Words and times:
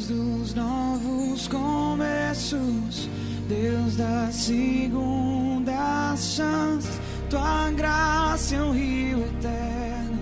Deus 0.00 0.06
dos 0.06 0.54
novos 0.54 1.48
começos, 1.48 3.08
Deus 3.48 3.96
da 3.96 4.30
segunda 4.30 6.16
chance, 6.16 6.88
tua 7.28 7.70
graça 7.72 8.56
é 8.56 8.62
um 8.62 8.72
rio 8.72 9.18
eterno, 9.18 10.18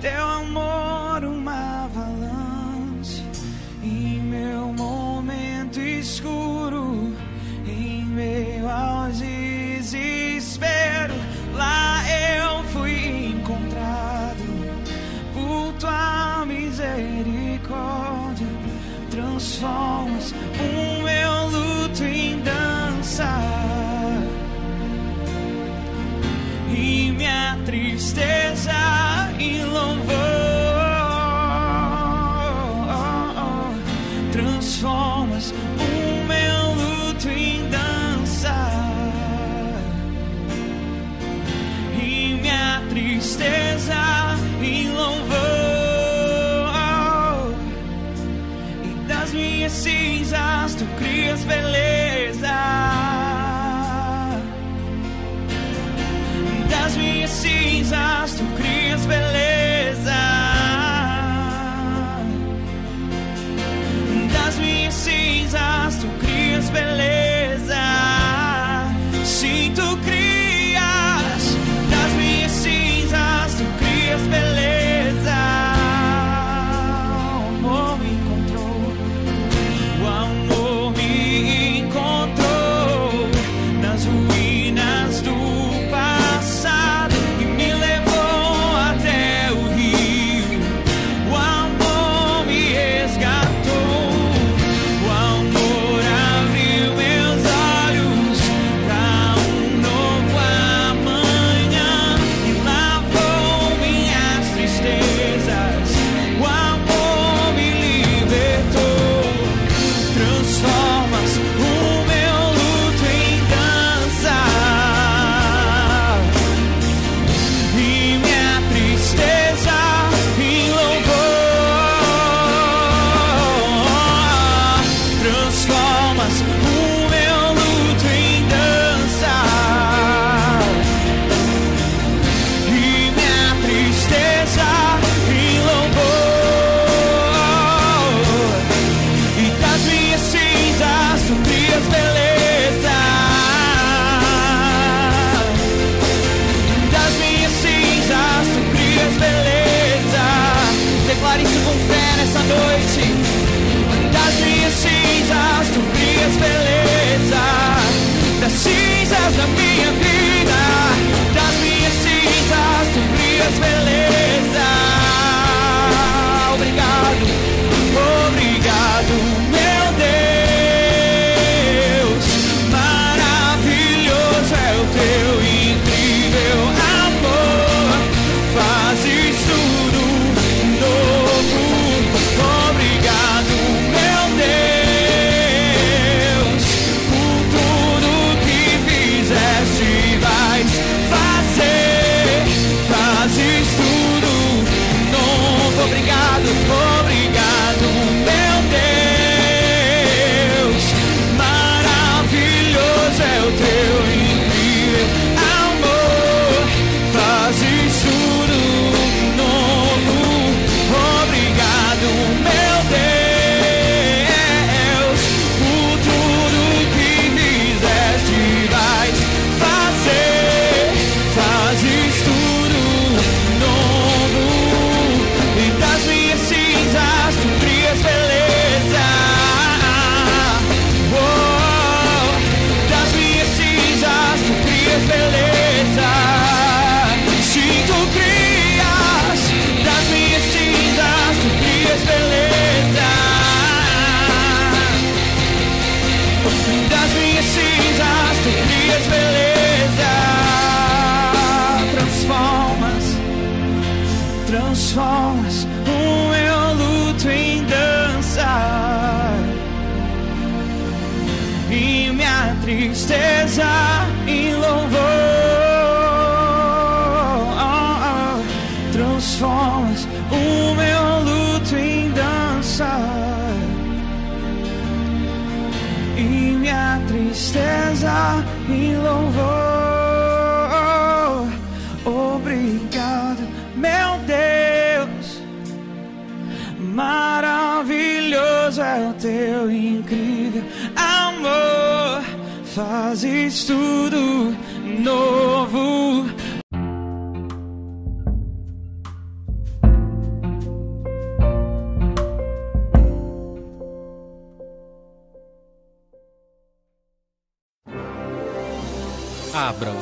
teu 0.00 0.24
amor. 0.24 0.73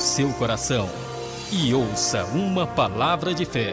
Seu 0.03 0.33
coração 0.33 0.91
e 1.53 1.73
ouça 1.73 2.25
uma 2.25 2.67
palavra 2.67 3.33
de 3.33 3.45
fé, 3.45 3.73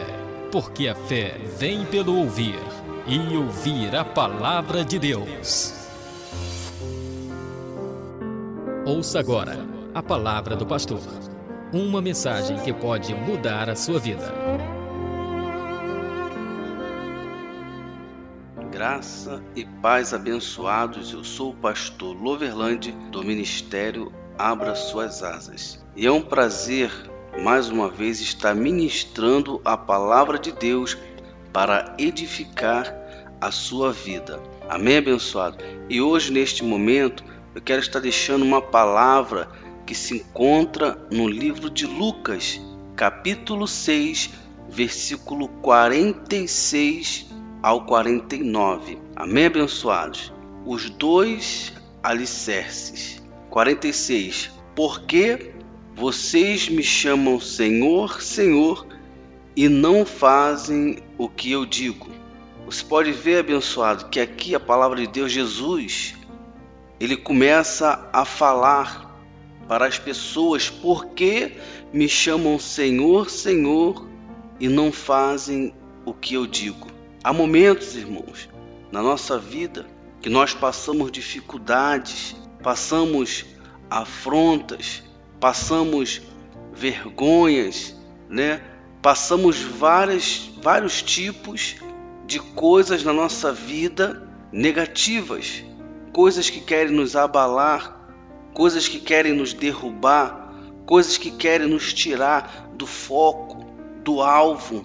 porque 0.52 0.86
a 0.86 0.94
fé 0.94 1.36
vem 1.58 1.84
pelo 1.84 2.16
ouvir 2.16 2.58
e 3.04 3.36
ouvir 3.36 3.96
a 3.96 4.04
palavra 4.04 4.84
de 4.84 4.96
Deus. 4.96 5.74
Ouça 8.86 9.18
agora 9.18 9.58
a 9.92 10.00
palavra 10.00 10.54
do 10.54 10.64
pastor. 10.64 11.00
Uma 11.72 12.00
mensagem 12.00 12.58
que 12.60 12.72
pode 12.72 13.12
mudar 13.12 13.68
a 13.68 13.74
sua 13.74 13.98
vida. 13.98 14.32
Graça 18.70 19.42
e 19.56 19.64
paz 19.82 20.14
abençoados. 20.14 21.12
Eu 21.12 21.24
sou 21.24 21.50
o 21.50 21.56
pastor 21.56 22.16
Loverland 22.16 22.92
do 23.10 23.24
Ministério 23.24 24.12
Abra 24.38 24.76
Suas 24.76 25.24
Asas. 25.24 25.79
E 26.00 26.06
é 26.06 26.10
um 26.10 26.22
prazer 26.22 26.90
mais 27.42 27.68
uma 27.68 27.90
vez 27.90 28.22
estar 28.22 28.54
ministrando 28.54 29.60
a 29.62 29.76
palavra 29.76 30.38
de 30.38 30.50
Deus 30.50 30.96
para 31.52 31.94
edificar 31.98 32.90
a 33.38 33.50
sua 33.50 33.92
vida. 33.92 34.40
Amém, 34.66 34.96
abençoado? 34.96 35.58
E 35.90 36.00
hoje, 36.00 36.32
neste 36.32 36.64
momento, 36.64 37.22
eu 37.54 37.60
quero 37.60 37.82
estar 37.82 38.00
deixando 38.00 38.46
uma 38.46 38.62
palavra 38.62 39.50
que 39.84 39.94
se 39.94 40.16
encontra 40.16 41.06
no 41.12 41.28
livro 41.28 41.68
de 41.68 41.84
Lucas, 41.84 42.58
capítulo 42.96 43.68
6, 43.68 44.30
versículo 44.70 45.48
46 45.48 47.26
ao 47.62 47.84
49. 47.84 48.96
Amém, 49.14 49.44
abençoados? 49.44 50.32
Os 50.64 50.88
dois 50.88 51.74
alicerces. 52.02 53.22
46. 53.50 54.50
Porque 54.74 55.59
vocês 56.00 56.66
me 56.66 56.82
chamam 56.82 57.38
Senhor, 57.38 58.22
Senhor, 58.22 58.86
e 59.54 59.68
não 59.68 60.06
fazem 60.06 60.96
o 61.18 61.28
que 61.28 61.52
eu 61.52 61.66
digo. 61.66 62.08
Você 62.64 62.82
pode 62.82 63.12
ver, 63.12 63.40
abençoado, 63.40 64.06
que 64.06 64.18
aqui 64.18 64.54
a 64.54 64.60
palavra 64.60 64.98
de 64.98 65.06
Deus, 65.06 65.30
Jesus, 65.30 66.14
ele 66.98 67.18
começa 67.18 68.08
a 68.14 68.24
falar 68.24 69.14
para 69.68 69.84
as 69.84 69.98
pessoas 69.98 70.70
porque 70.70 71.58
me 71.92 72.08
chamam 72.08 72.58
Senhor, 72.58 73.28
Senhor 73.28 74.08
e 74.58 74.68
não 74.68 74.90
fazem 74.90 75.74
o 76.06 76.14
que 76.14 76.32
eu 76.32 76.46
digo. 76.46 76.88
Há 77.22 77.30
momentos, 77.30 77.94
irmãos, 77.94 78.48
na 78.90 79.02
nossa 79.02 79.38
vida 79.38 79.86
que 80.22 80.30
nós 80.30 80.54
passamos 80.54 81.12
dificuldades, 81.12 82.34
passamos 82.62 83.44
afrontas, 83.90 85.02
passamos 85.40 86.20
vergonhas, 86.72 87.96
né? 88.28 88.62
Passamos 89.02 89.60
várias, 89.60 90.50
vários 90.62 91.02
tipos 91.02 91.76
de 92.26 92.38
coisas 92.38 93.02
na 93.02 93.12
nossa 93.12 93.50
vida 93.50 94.28
negativas, 94.52 95.64
coisas 96.12 96.50
que 96.50 96.60
querem 96.60 96.92
nos 96.92 97.16
abalar, 97.16 97.98
coisas 98.52 98.86
que 98.86 99.00
querem 99.00 99.32
nos 99.32 99.54
derrubar, 99.54 100.54
coisas 100.86 101.16
que 101.16 101.30
querem 101.30 101.66
nos 101.66 101.94
tirar 101.94 102.68
do 102.74 102.86
foco, 102.86 103.64
do 104.04 104.20
alvo. 104.20 104.84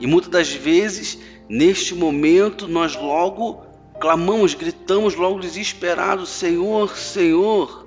E 0.00 0.06
muitas 0.06 0.30
das 0.30 0.52
vezes, 0.52 1.18
neste 1.48 1.94
momento, 1.94 2.66
nós 2.66 2.96
logo 2.96 3.62
clamamos, 4.00 4.54
gritamos 4.54 5.14
logo 5.14 5.40
desesperados: 5.40 6.30
Senhor, 6.30 6.96
Senhor. 6.96 7.85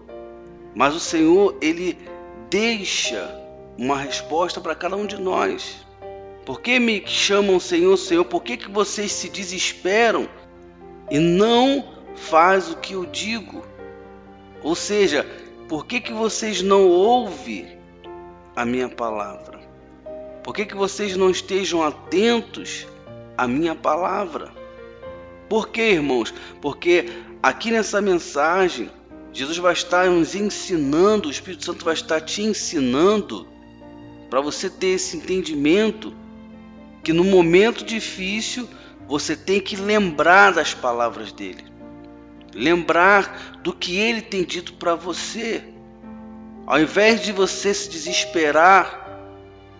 Mas 0.75 0.95
o 0.95 1.00
Senhor, 1.00 1.57
ele 1.62 1.98
deixa 2.50 3.36
uma 3.77 3.98
resposta 3.98 4.60
para 4.60 4.75
cada 4.75 4.95
um 4.95 5.06
de 5.06 5.18
nós. 5.18 5.86
Por 6.45 6.62
que 6.62 6.80
me 6.80 7.06
chamam 7.06 7.60
Senhor, 7.60 7.95
Senhor? 7.98 8.25
Por 8.25 8.42
que, 8.42 8.57
que 8.57 8.69
vocês 8.69 9.12
se 9.12 9.30
desesperam 9.30 10.27
e 11.10 11.19
não 11.19 11.86
faz 12.16 12.71
o 12.71 12.77
que 12.77 12.94
eu 12.94 13.06
digo? 13.06 13.63
Ou 14.63 14.75
seja, 14.75 15.25
por 15.68 15.86
que, 15.86 16.01
que 16.01 16.12
vocês 16.12 16.62
não 16.62 16.88
ouvem 16.88 17.77
a 18.56 18.65
minha 18.65 18.89
palavra? 18.89 19.60
Por 20.44 20.54
que, 20.56 20.65
que 20.65 20.75
vocês 20.75 21.15
não 21.15 21.30
estejam 21.30 21.83
atentos 21.83 22.88
à 23.38 23.48
minha 23.48 23.75
palavra? 23.75 24.51
Por 25.48 25.69
que, 25.69 25.81
irmãos? 25.81 26.33
Porque 26.62 27.06
aqui 27.42 27.72
nessa 27.72 28.01
mensagem, 28.01 28.89
Jesus 29.31 29.57
vai 29.57 29.73
estar 29.73 30.09
nos 30.09 30.35
ensinando, 30.35 31.27
o 31.27 31.31
Espírito 31.31 31.65
Santo 31.65 31.85
vai 31.85 31.93
estar 31.93 32.19
te 32.21 32.41
ensinando 32.41 33.47
para 34.29 34.41
você 34.41 34.69
ter 34.69 34.87
esse 34.87 35.17
entendimento 35.17 36.13
que 37.03 37.13
no 37.13 37.23
momento 37.23 37.83
difícil 37.83 38.67
você 39.07 39.35
tem 39.35 39.59
que 39.59 39.75
lembrar 39.75 40.51
das 40.51 40.73
palavras 40.73 41.31
dele, 41.31 41.63
lembrar 42.53 43.59
do 43.63 43.74
que 43.74 43.98
ele 43.98 44.21
tem 44.21 44.43
dito 44.43 44.74
para 44.74 44.95
você. 44.95 45.63
Ao 46.67 46.79
invés 46.79 47.24
de 47.24 47.31
você 47.31 47.74
se 47.74 47.89
desesperar 47.89 49.07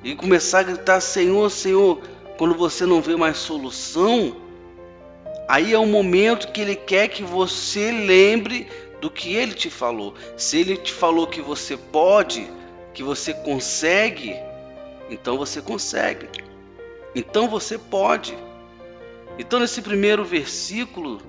e 0.04 0.16
começar 0.16 0.60
a 0.60 0.64
gritar 0.64 1.02
Senhor, 1.02 1.50
Senhor, 1.52 2.02
quando 2.38 2.56
você 2.56 2.86
não 2.86 3.02
vê 3.02 3.16
mais 3.16 3.38
solução, 3.38 4.36
aí 5.48 5.74
é 5.74 5.78
o 5.78 5.86
momento 5.86 6.52
que 6.52 6.62
ele 6.62 6.76
quer 6.76 7.10
que 7.10 7.22
você 7.22 7.92
lembre 7.92 8.68
do 9.00 9.10
que 9.10 9.36
ele 9.36 9.54
te 9.54 9.70
falou. 9.70 10.14
Se 10.38 10.58
ele 10.58 10.78
te 10.78 10.94
falou 10.94 11.28
que 11.28 11.42
você 11.42 11.78
pode, 11.78 12.50
que 12.94 13.04
você 13.04 13.34
consegue, 13.34 14.36
então 15.10 15.38
você 15.38 15.62
consegue. 15.62 16.28
Então 17.16 17.48
você 17.48 17.78
pode. 17.78 18.38
Então 19.38 19.60
nesse 19.60 19.82
primeiro 19.82 20.24
versículo, 20.24 21.22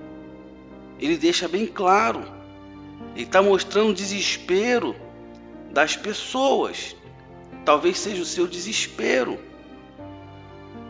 ele 0.99 1.17
deixa 1.17 1.47
bem 1.47 1.65
claro. 1.65 2.23
Ele 3.15 3.23
está 3.23 3.41
mostrando 3.41 3.89
o 3.89 3.93
desespero 3.93 4.95
das 5.71 5.95
pessoas. 5.95 6.95
Talvez 7.65 7.97
seja 7.97 8.21
o 8.21 8.25
seu 8.25 8.47
desespero. 8.47 9.39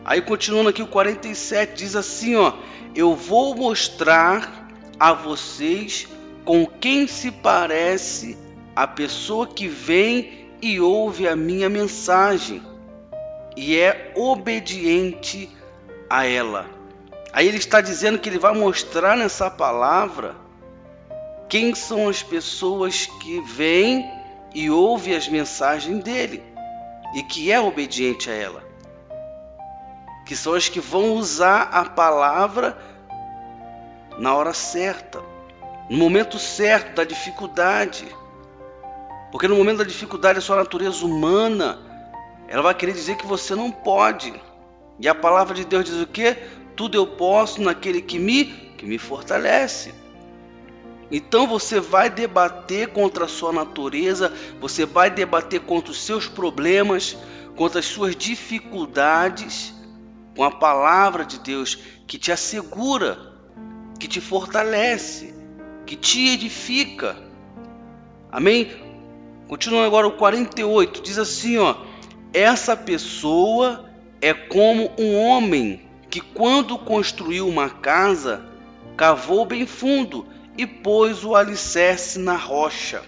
Aí 0.04 0.20
continuando 0.20 0.68
aqui 0.68 0.82
o 0.82 0.86
47 0.86 1.74
diz 1.74 1.96
assim, 1.96 2.34
ó: 2.34 2.54
Eu 2.94 3.14
vou 3.14 3.54
mostrar 3.54 4.68
a 4.98 5.12
vocês 5.12 6.08
com 6.44 6.66
quem 6.66 7.06
se 7.06 7.30
parece 7.30 8.36
a 8.74 8.86
pessoa 8.86 9.46
que 9.46 9.68
vem 9.68 10.50
e 10.60 10.80
ouve 10.80 11.28
a 11.28 11.36
minha 11.36 11.68
mensagem 11.68 12.62
e 13.56 13.78
é 13.78 14.12
obediente 14.16 15.48
a 16.08 16.26
ela. 16.26 16.66
Aí 17.32 17.48
ele 17.48 17.58
está 17.58 17.80
dizendo 17.80 18.18
que 18.18 18.28
ele 18.28 18.38
vai 18.38 18.54
mostrar 18.54 19.16
nessa 19.16 19.50
palavra 19.50 20.36
quem 21.48 21.74
são 21.74 22.08
as 22.08 22.22
pessoas 22.22 23.06
que 23.06 23.40
vêm 23.42 24.10
e 24.54 24.70
ouvem 24.70 25.14
as 25.14 25.28
mensagens 25.28 26.02
dele 26.02 26.42
e 27.14 27.22
que 27.22 27.50
é 27.52 27.60
obediente 27.60 28.30
a 28.30 28.34
ela. 28.34 28.62
Que 30.26 30.36
são 30.36 30.54
as 30.54 30.68
que 30.68 30.80
vão 30.80 31.12
usar 31.12 31.62
a 31.72 31.84
palavra 31.84 32.76
na 34.18 34.34
hora 34.34 34.52
certa, 34.52 35.22
no 35.92 35.98
momento 35.98 36.38
certo 36.38 36.94
da 36.94 37.04
dificuldade. 37.04 38.06
Porque 39.30 39.46
no 39.46 39.54
momento 39.54 39.78
da 39.78 39.84
dificuldade 39.84 40.38
a 40.38 40.40
sua 40.40 40.56
natureza 40.56 41.04
humana 41.04 41.78
ela 42.48 42.62
vai 42.62 42.74
querer 42.74 42.92
dizer 42.92 43.16
que 43.16 43.26
você 43.26 43.54
não 43.54 43.70
pode. 43.70 44.32
E 44.98 45.06
a 45.06 45.14
palavra 45.14 45.54
de 45.54 45.66
Deus 45.66 45.84
diz 45.84 46.00
o 46.00 46.06
quê? 46.06 46.38
Tudo 46.74 46.96
eu 46.96 47.06
posso 47.06 47.60
naquele 47.60 48.00
que 48.00 48.18
me 48.18 48.46
que 48.78 48.86
me 48.86 48.96
fortalece. 48.96 49.92
Então 51.10 51.46
você 51.46 51.78
vai 51.78 52.08
debater 52.08 52.88
contra 52.88 53.26
a 53.26 53.28
sua 53.28 53.52
natureza, 53.52 54.32
você 54.58 54.86
vai 54.86 55.10
debater 55.10 55.60
contra 55.60 55.92
os 55.92 56.00
seus 56.00 56.26
problemas, 56.26 57.18
contra 57.54 57.80
as 57.80 57.86
suas 57.86 58.16
dificuldades, 58.16 59.74
com 60.34 60.42
a 60.42 60.50
palavra 60.50 61.22
de 61.22 61.38
Deus 61.38 61.78
que 62.06 62.16
te 62.16 62.32
assegura, 62.32 63.18
que 64.00 64.08
te 64.08 64.22
fortalece, 64.22 65.41
que 65.86 65.96
te 65.96 66.28
edifica. 66.28 67.16
Amém? 68.30 68.70
Continuando 69.48 69.86
agora 69.86 70.06
o 70.06 70.12
48, 70.12 71.02
diz 71.02 71.18
assim, 71.18 71.58
ó: 71.58 71.76
essa 72.32 72.76
pessoa 72.76 73.90
é 74.20 74.32
como 74.32 74.90
um 74.98 75.16
homem 75.18 75.82
que, 76.08 76.20
quando 76.20 76.78
construiu 76.78 77.46
uma 77.46 77.68
casa, 77.68 78.44
cavou 78.96 79.44
bem 79.44 79.66
fundo 79.66 80.26
e 80.56 80.66
pôs 80.66 81.24
o 81.24 81.34
alicerce 81.34 82.18
na 82.18 82.36
rocha. 82.36 83.02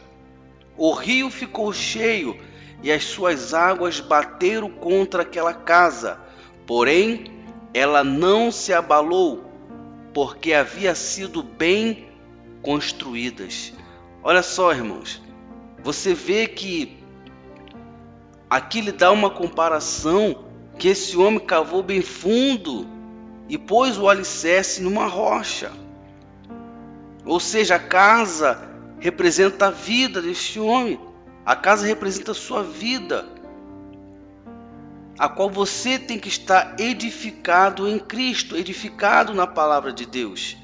O 0.76 0.92
rio 0.92 1.30
ficou 1.30 1.72
cheio 1.72 2.36
e 2.82 2.90
as 2.92 3.04
suas 3.04 3.54
águas 3.54 4.00
bateram 4.00 4.68
contra 4.68 5.22
aquela 5.22 5.54
casa, 5.54 6.20
porém 6.66 7.24
ela 7.72 8.04
não 8.04 8.50
se 8.50 8.72
abalou, 8.72 9.44
porque 10.12 10.52
havia 10.52 10.94
sido 10.94 11.42
bem 11.42 12.08
construídas. 12.64 13.72
Olha 14.22 14.42
só, 14.42 14.72
irmãos, 14.72 15.22
você 15.82 16.14
vê 16.14 16.46
que 16.46 16.98
aqui 18.48 18.80
lhe 18.80 18.90
dá 18.90 19.12
uma 19.12 19.30
comparação 19.30 20.46
que 20.78 20.88
esse 20.88 21.16
homem 21.16 21.38
cavou 21.38 21.82
bem 21.82 22.00
fundo 22.00 22.88
e 23.48 23.58
pôs 23.58 23.98
o 23.98 24.08
alicerce 24.08 24.82
numa 24.82 25.06
rocha. 25.06 25.70
Ou 27.24 27.38
seja, 27.38 27.76
a 27.76 27.78
casa 27.78 28.68
representa 28.98 29.66
a 29.66 29.70
vida 29.70 30.20
deste 30.20 30.58
homem. 30.58 30.98
A 31.44 31.54
casa 31.54 31.86
representa 31.86 32.32
a 32.32 32.34
sua 32.34 32.62
vida, 32.62 33.28
a 35.18 35.28
qual 35.28 35.50
você 35.50 35.98
tem 35.98 36.18
que 36.18 36.28
estar 36.28 36.76
edificado 36.80 37.86
em 37.86 37.98
Cristo, 37.98 38.56
edificado 38.56 39.34
na 39.34 39.46
palavra 39.46 39.92
de 39.92 40.06
Deus. 40.06 40.63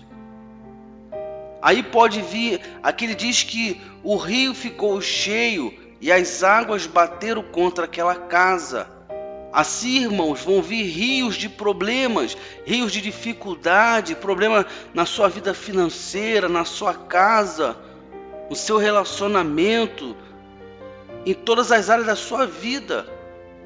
Aí 1.63 1.83
pode 1.83 2.23
vir, 2.23 2.61
aqui 2.83 3.05
ele 3.05 3.15
diz 3.15 3.43
que 3.43 3.81
o 4.03 4.17
rio 4.17 4.55
ficou 4.55 5.01
cheio 5.01 5.75
e 6.01 6.11
as 6.11 6.43
águas 6.43 6.87
bateram 6.87 7.43
contra 7.43 7.85
aquela 7.85 8.15
casa. 8.15 8.89
Assim, 9.53 10.05
irmãos, 10.05 10.43
vão 10.43 10.63
vir 10.63 10.85
rios 10.85 11.35
de 11.35 11.49
problemas, 11.49 12.37
rios 12.65 12.93
de 12.93 13.01
dificuldade, 13.01 14.15
problema 14.15 14.65
na 14.95 15.05
sua 15.05 15.29
vida 15.29 15.53
financeira, 15.53 16.49
na 16.49 16.65
sua 16.65 16.95
casa, 16.95 17.77
no 18.49 18.57
seu 18.57 18.79
relacionamento, 18.79 20.17
em 21.27 21.35
todas 21.35 21.71
as 21.73 21.91
áreas 21.91 22.07
da 22.07 22.17
sua 22.17 22.47
vida. 22.47 23.07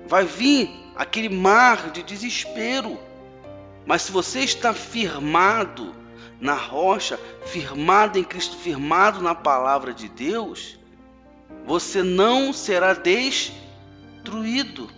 Vai 0.06 0.24
vir 0.24 0.70
aquele 0.96 1.28
mar 1.28 1.90
de 1.90 2.02
desespero. 2.02 2.98
Mas 3.86 4.02
se 4.02 4.12
você 4.12 4.40
está 4.40 4.72
firmado 4.72 5.94
na 6.40 6.54
rocha, 6.54 7.18
firmado 7.46 8.18
em 8.18 8.24
Cristo, 8.24 8.56
firmado 8.56 9.20
na 9.20 9.34
palavra 9.34 9.92
de 9.92 10.08
Deus, 10.08 10.78
você 11.66 12.02
não 12.02 12.52
será 12.52 12.92
destruído. 12.92 14.88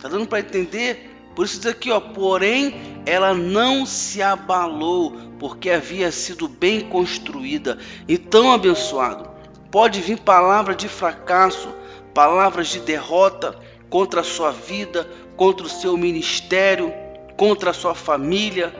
Tá 0.00 0.08
dando 0.08 0.26
para 0.26 0.40
entender? 0.40 1.10
Por 1.34 1.46
isso 1.46 1.58
diz 1.58 1.66
aqui, 1.66 1.90
ó, 1.90 2.00
porém 2.00 3.02
ela 3.06 3.32
não 3.34 3.86
se 3.86 4.22
abalou, 4.22 5.16
porque 5.38 5.70
havia 5.70 6.10
sido 6.10 6.46
bem 6.46 6.80
construída. 6.80 7.78
Então, 8.08 8.52
abençoado, 8.52 9.30
pode 9.70 10.00
vir 10.00 10.18
palavra 10.18 10.74
de 10.74 10.88
fracasso, 10.88 11.68
palavras 12.12 12.68
de 12.68 12.80
derrota 12.80 13.58
contra 13.88 14.20
a 14.20 14.24
sua 14.24 14.50
vida, 14.50 15.08
contra 15.36 15.66
o 15.66 15.70
seu 15.70 15.96
ministério, 15.96 16.92
contra 17.36 17.70
a 17.70 17.74
sua 17.74 17.94
família, 17.94 18.72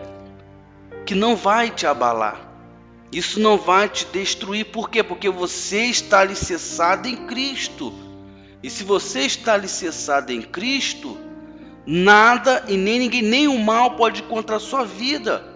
que 1.04 1.14
não 1.14 1.36
vai 1.36 1.70
te 1.70 1.86
abalar. 1.86 2.52
Isso 3.12 3.38
não 3.38 3.58
vai 3.58 3.88
te 3.88 4.06
destruir, 4.06 4.66
por 4.66 4.88
quê? 4.88 5.02
Porque 5.02 5.28
você 5.28 5.84
está 5.84 6.20
alicerçado 6.20 7.06
em 7.06 7.26
Cristo. 7.26 7.92
E 8.62 8.70
se 8.70 8.84
você 8.84 9.20
está 9.20 9.54
alicerçado 9.54 10.32
em 10.32 10.40
Cristo, 10.40 11.18
nada 11.84 12.64
e 12.68 12.76
nem 12.76 13.00
ninguém, 13.00 13.22
nem 13.22 13.48
o 13.48 13.58
mal 13.58 13.96
pode 13.96 14.22
contra 14.22 14.56
a 14.56 14.60
sua 14.60 14.84
vida. 14.84 15.52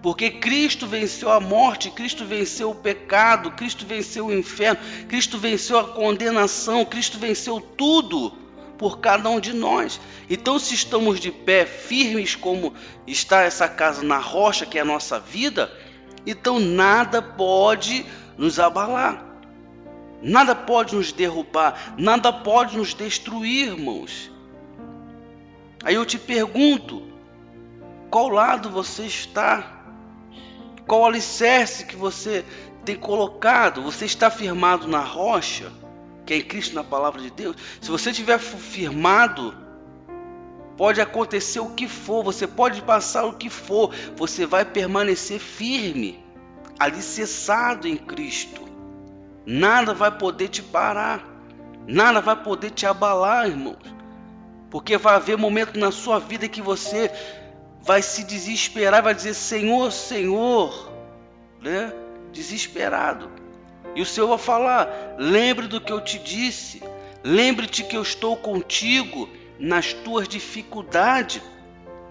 Porque 0.00 0.30
Cristo 0.30 0.86
venceu 0.86 1.32
a 1.32 1.40
morte, 1.40 1.90
Cristo 1.90 2.24
venceu 2.24 2.70
o 2.70 2.74
pecado, 2.76 3.50
Cristo 3.52 3.84
venceu 3.84 4.26
o 4.26 4.32
inferno, 4.32 4.78
Cristo 5.08 5.38
venceu 5.38 5.80
a 5.80 5.84
condenação, 5.84 6.84
Cristo 6.84 7.18
venceu 7.18 7.60
tudo 7.60 8.32
por 8.78 8.98
cada 8.98 9.28
um 9.28 9.40
de 9.40 9.52
nós. 9.52 10.00
Então, 10.28 10.58
se 10.58 10.74
estamos 10.74 11.20
de 11.20 11.30
pé, 11.30 11.64
firmes 11.64 12.34
como 12.34 12.74
está 13.06 13.42
essa 13.42 13.68
casa 13.68 14.02
na 14.02 14.18
rocha, 14.18 14.66
que 14.66 14.78
é 14.78 14.82
a 14.82 14.84
nossa 14.84 15.18
vida, 15.18 15.72
então 16.26 16.58
nada 16.58 17.22
pode 17.22 18.04
nos 18.36 18.58
abalar. 18.58 19.24
Nada 20.22 20.54
pode 20.54 20.94
nos 20.94 21.12
derrubar, 21.12 21.94
nada 21.98 22.32
pode 22.32 22.76
nos 22.76 22.94
destruir, 22.94 23.68
irmãos. 23.68 24.30
Aí 25.84 25.94
eu 25.94 26.06
te 26.06 26.18
pergunto: 26.18 27.02
qual 28.10 28.28
lado 28.28 28.70
você 28.70 29.04
está? 29.04 29.84
Qual 30.86 31.04
alicerce 31.04 31.84
que 31.84 31.96
você 31.96 32.44
tem 32.84 32.96
colocado? 32.96 33.82
Você 33.82 34.04
está 34.04 34.30
firmado 34.30 34.88
na 34.88 35.00
rocha, 35.00 35.70
que 36.26 36.34
é 36.34 36.36
em 36.38 36.42
Cristo, 36.42 36.74
na 36.74 36.84
palavra 36.84 37.22
de 37.22 37.30
Deus? 37.30 37.56
Se 37.80 37.88
você 37.90 38.10
estiver 38.10 38.38
firmado, 38.38 39.54
pode 40.76 41.00
acontecer 41.00 41.60
o 41.60 41.70
que 41.70 41.88
for, 41.88 42.24
você 42.24 42.46
pode 42.46 42.82
passar 42.82 43.24
o 43.24 43.34
que 43.34 43.48
for, 43.48 43.94
você 44.16 44.44
vai 44.44 44.64
permanecer 44.64 45.38
firme, 45.38 46.22
alicerçado 46.78 47.86
em 47.86 47.96
Cristo. 47.96 48.60
Nada 49.46 49.94
vai 49.94 50.10
poder 50.10 50.48
te 50.48 50.60
parar. 50.60 51.24
Nada 51.86 52.20
vai 52.20 52.34
poder 52.34 52.70
te 52.70 52.84
abalar, 52.84 53.48
irmãos. 53.48 53.94
Porque 54.68 54.98
vai 54.98 55.14
haver 55.14 55.38
momento 55.38 55.78
na 55.78 55.92
sua 55.92 56.18
vida 56.18 56.48
que 56.48 56.60
você 56.60 57.10
vai 57.80 58.02
se 58.02 58.24
desesperar, 58.24 59.04
vai 59.04 59.14
dizer: 59.14 59.34
Senhor, 59.34 59.92
Senhor, 59.92 60.92
né? 61.62 61.92
Desesperado. 62.32 63.30
E 63.96 64.00
o 64.00 64.06
Senhor 64.06 64.28
vai 64.28 64.38
falar: 64.38 65.16
lembre 65.18 65.66
do 65.66 65.80
que 65.80 65.92
eu 65.92 66.00
te 66.00 66.20
disse, 66.20 66.80
lembre-te 67.24 67.82
que 67.82 67.96
eu 67.96 68.02
estou 68.02 68.36
contigo 68.36 69.28
nas 69.58 69.92
tuas 69.92 70.28
dificuldades, 70.28 71.42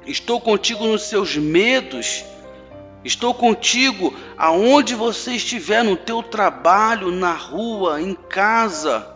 estou 0.05 0.41
contigo 0.41 0.85
nos 0.85 1.03
seus 1.03 1.37
medos, 1.37 2.25
Estou 3.05 3.35
contigo 3.35 4.11
aonde 4.35 4.95
você 4.95 5.33
estiver 5.33 5.83
no 5.83 5.95
teu 5.95 6.23
trabalho, 6.23 7.11
na 7.11 7.33
rua, 7.33 8.01
em 8.01 8.15
casa. 8.15 9.07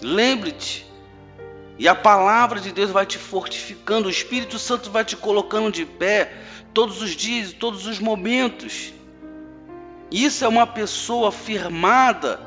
Lembre-te. 0.00 0.86
E 1.76 1.88
a 1.88 1.96
palavra 1.96 2.60
de 2.60 2.70
Deus 2.70 2.92
vai 2.92 3.04
te 3.04 3.18
fortificando, 3.18 4.06
o 4.06 4.10
Espírito 4.10 4.56
Santo 4.56 4.88
vai 4.88 5.04
te 5.04 5.16
colocando 5.16 5.72
de 5.72 5.84
pé 5.84 6.32
todos 6.72 7.02
os 7.02 7.16
dias, 7.16 7.52
todos 7.52 7.88
os 7.88 7.98
momentos. 7.98 8.92
Isso 10.10 10.44
é 10.44 10.48
uma 10.48 10.66
pessoa 10.66 11.30
firmada 11.30 12.40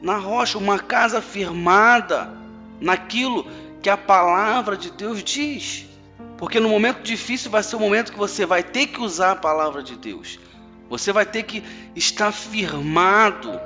na 0.00 0.16
rocha, 0.16 0.56
uma 0.56 0.78
casa 0.78 1.20
firmada 1.20 2.32
naquilo 2.80 3.46
que 3.82 3.90
a 3.90 3.96
palavra 3.96 4.76
de 4.76 4.90
Deus 4.90 5.22
diz. 5.22 5.86
Porque 6.38 6.58
no 6.58 6.70
momento 6.70 7.02
difícil 7.02 7.50
vai 7.50 7.62
ser 7.62 7.76
o 7.76 7.80
momento 7.80 8.12
que 8.12 8.18
você 8.18 8.46
vai 8.46 8.62
ter 8.62 8.86
que 8.86 9.00
usar 9.00 9.32
a 9.32 9.36
palavra 9.36 9.82
de 9.82 9.96
Deus. 9.96 10.38
Você 10.88 11.12
vai 11.12 11.26
ter 11.26 11.42
que 11.42 11.62
estar 11.94 12.32
firmado 12.32 13.60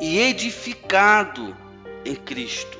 e 0.00 0.18
edificado 0.18 1.54
em 2.04 2.14
Cristo. 2.14 2.78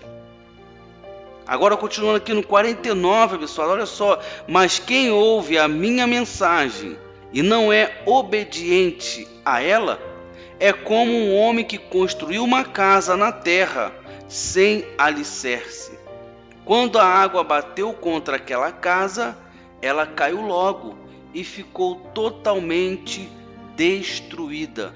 Agora, 1.46 1.76
continuando 1.76 2.16
aqui 2.16 2.32
no 2.32 2.42
49, 2.42 3.38
pessoal, 3.38 3.70
olha 3.70 3.86
só. 3.86 4.20
Mas 4.48 4.78
quem 4.78 5.10
ouve 5.10 5.58
a 5.58 5.68
minha 5.68 6.06
mensagem 6.06 6.96
e 7.32 7.42
não 7.42 7.72
é 7.72 8.02
obediente 8.04 9.35
a 9.46 9.62
ela, 9.62 10.00
é 10.58 10.72
como 10.72 11.12
um 11.12 11.36
homem 11.36 11.64
que 11.64 11.78
construiu 11.78 12.42
uma 12.42 12.64
casa 12.64 13.16
na 13.16 13.30
terra 13.30 13.92
sem 14.28 14.84
alicerce. 14.98 15.96
Quando 16.64 16.98
a 16.98 17.04
água 17.04 17.44
bateu 17.44 17.92
contra 17.92 18.36
aquela 18.36 18.72
casa, 18.72 19.38
ela 19.80 20.04
caiu 20.04 20.40
logo 20.40 20.98
e 21.32 21.44
ficou 21.44 21.94
totalmente 22.12 23.30
destruída. 23.76 24.92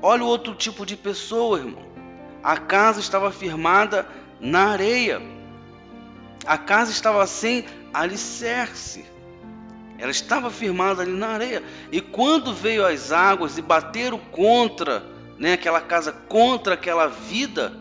Olha 0.00 0.24
o 0.24 0.28
outro 0.28 0.54
tipo 0.54 0.86
de 0.86 0.96
pessoa, 0.96 1.58
irmão. 1.58 1.84
A 2.42 2.56
casa 2.56 3.00
estava 3.00 3.30
firmada 3.30 4.06
na 4.40 4.68
areia. 4.68 5.20
A 6.46 6.56
casa 6.56 6.90
estava 6.90 7.26
sem 7.26 7.66
alicerce. 7.92 9.04
Ela 10.04 10.10
estava 10.10 10.50
firmada 10.50 11.00
ali 11.00 11.12
na 11.12 11.28
areia. 11.28 11.62
E 11.90 11.98
quando 11.98 12.52
veio 12.52 12.84
as 12.84 13.10
águas 13.10 13.56
e 13.56 13.62
bateram 13.62 14.18
contra, 14.18 15.02
né, 15.38 15.54
aquela 15.54 15.80
casa, 15.80 16.12
contra 16.12 16.74
aquela 16.74 17.06
vida, 17.06 17.72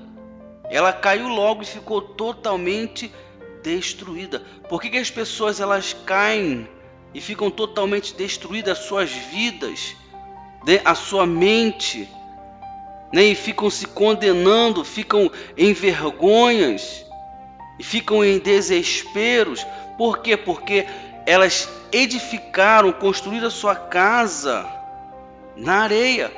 ela 0.70 0.94
caiu 0.94 1.27
logo 1.27 1.63
e 1.63 1.65
ficou 1.65 2.00
totalmente 2.00 3.12
destruída. 3.62 4.42
Por 4.70 4.82
que, 4.82 4.89
que 4.89 5.00
as 5.00 5.12
pessoas 5.12 5.60
elas 5.60 5.92
caem 6.06 6.65
e 7.13 7.20
ficam 7.20 7.51
totalmente 7.51 8.15
destruídas 8.15 8.80
as 8.80 8.86
suas 8.86 9.12
vidas, 9.12 9.94
né? 10.65 10.80
a 10.86 10.96
sua 10.96 11.25
mente, 11.25 12.08
né? 13.12 13.24
e 13.24 13.36
ficam 13.36 13.70
se 13.70 13.86
condenando, 13.86 14.86
ficam 14.86 15.30
em 15.58 15.74
vergonhas 15.74 17.06
e 17.77 17.84
ficam 17.84 18.24
em 18.24 18.39
desesperos? 18.39 19.68
Por 19.98 20.20
quê? 20.20 20.38
Porque 20.38 20.88
elas 21.25 21.70
edificaram, 21.92 22.92
construíram 22.92 23.48
a 23.48 23.51
sua 23.51 23.75
casa 23.75 24.65
na 25.56 25.82
areia, 25.82 26.32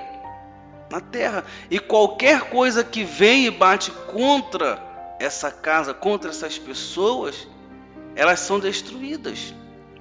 na 0.90 1.00
terra. 1.00 1.44
E 1.70 1.80
qualquer 1.80 2.50
coisa 2.50 2.84
que 2.84 3.04
vem 3.04 3.46
e 3.46 3.52
bate 3.52 3.92
contra 3.92 4.80
essa 5.20 5.52
casa, 5.52 5.94
contra 5.94 6.30
essas 6.30 6.58
pessoas, 6.58 7.48
elas 8.16 8.40
são 8.40 8.60
destruídas, 8.60 9.54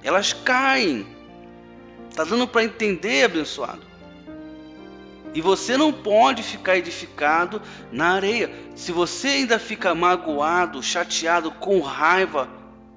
elas 0.03 0.33
caem. 0.33 1.07
Está 2.09 2.23
dando 2.23 2.47
para 2.47 2.63
entender, 2.63 3.25
abençoado? 3.25 3.81
E 5.33 5.41
você 5.41 5.75
não 5.75 5.91
pode 5.91 6.41
ficar 6.43 6.77
edificado 6.77 7.61
na 7.91 8.13
areia. 8.13 8.49
Se 8.73 8.93
você 8.93 9.27
ainda 9.27 9.59
fica 9.59 9.93
magoado, 9.93 10.81
chateado, 10.81 11.51
com 11.51 11.81
raiva, 11.81 12.47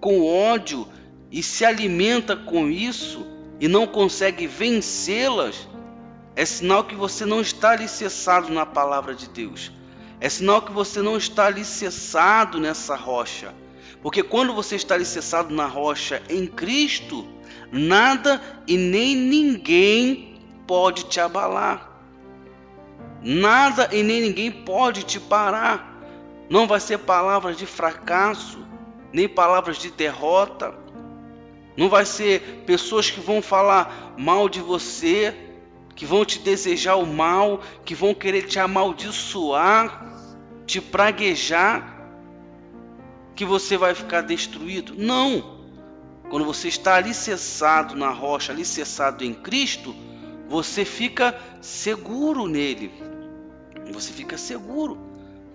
com 0.01 0.25
ódio 0.25 0.87
e 1.31 1.43
se 1.43 1.65
alimenta 1.65 2.37
com 2.37 2.69
isso 2.69 3.27
e 3.61 3.69
não 3.69 3.87
consegue 3.87 4.47
vencê-las, 4.47 5.69
é 6.35 6.45
sinal 6.45 6.85
que 6.85 6.95
você 6.95 7.25
não 7.25 7.41
está 7.41 7.73
alicerçado 7.73 8.53
na 8.53 8.65
palavra 8.65 9.15
de 9.15 9.29
Deus. 9.29 9.73
É 10.21 10.29
sinal 10.29 10.63
que 10.63 10.73
você 10.73 11.03
não 11.03 11.17
está 11.17 11.47
alicerçado 11.47 12.61
nessa 12.61 12.95
rocha. 12.95 13.55
Porque 14.03 14.23
quando 14.23 14.55
você 14.55 14.77
está 14.77 14.95
alicerçado 14.95 15.55
na 15.55 15.67
rocha 15.67 16.23
em 16.29 16.47
Cristo, 16.47 17.27
nada 17.73 18.41
e 18.67 18.77
nem 18.77 19.17
ninguém 19.17 20.41
pode 20.67 21.05
te 21.05 21.21
abalar. 21.21 21.89
Nada 23.23 23.89
e 23.93 24.03
nem 24.03 24.23
ninguém 24.23 24.51
pode 24.51 25.03
te 25.03 25.19
parar. 25.19 25.99
Não 26.49 26.67
vai 26.67 26.79
ser 26.79 26.99
palavras 26.99 27.57
de 27.57 27.67
fracasso, 27.67 28.65
nem 29.13 29.29
palavras 29.29 29.79
de 29.79 29.91
derrota. 29.91 30.75
Não 31.79 31.89
vai 31.89 32.05
ser 32.05 32.65
pessoas 32.67 33.09
que 33.09 33.21
vão 33.21 33.41
falar 33.41 34.17
mal 34.19 34.49
de 34.49 34.61
você, 34.61 35.33
que 35.95 36.05
vão 36.05 36.25
te 36.25 36.41
desejar 36.41 36.97
o 36.97 37.07
mal, 37.07 37.61
que 37.85 37.95
vão 37.95 38.13
querer 38.13 38.49
te 38.49 38.59
amaldiçoar, 38.59 40.05
te 40.67 40.81
praguejar, 40.81 41.97
que 43.37 43.45
você 43.45 43.77
vai 43.77 43.95
ficar 43.95 44.23
destruído. 44.23 44.93
Não! 44.99 45.57
Quando 46.29 46.45
você 46.45 46.67
está 46.67 46.97
alicerçado 46.97 47.95
na 47.95 48.11
rocha, 48.11 48.53
alicerçado 48.53 49.23
em 49.23 49.33
Cristo, 49.33 49.95
você 50.49 50.85
fica 50.85 51.41
seguro 51.61 52.49
nele. 52.49 52.91
Você 53.93 54.13
fica 54.13 54.37
seguro, 54.37 54.99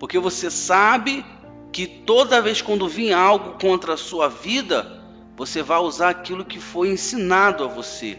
porque 0.00 0.18
você 0.18 0.50
sabe 0.50 1.22
que 1.70 1.86
toda 1.86 2.40
vez 2.40 2.62
quando 2.62 2.88
vir 2.88 3.12
algo 3.12 3.58
contra 3.60 3.92
a 3.92 3.98
sua 3.98 4.26
vida, 4.26 5.03
você 5.36 5.62
vai 5.62 5.78
usar 5.78 6.10
aquilo 6.10 6.44
que 6.44 6.60
foi 6.60 6.90
ensinado 6.90 7.64
a 7.64 7.66
você, 7.66 8.18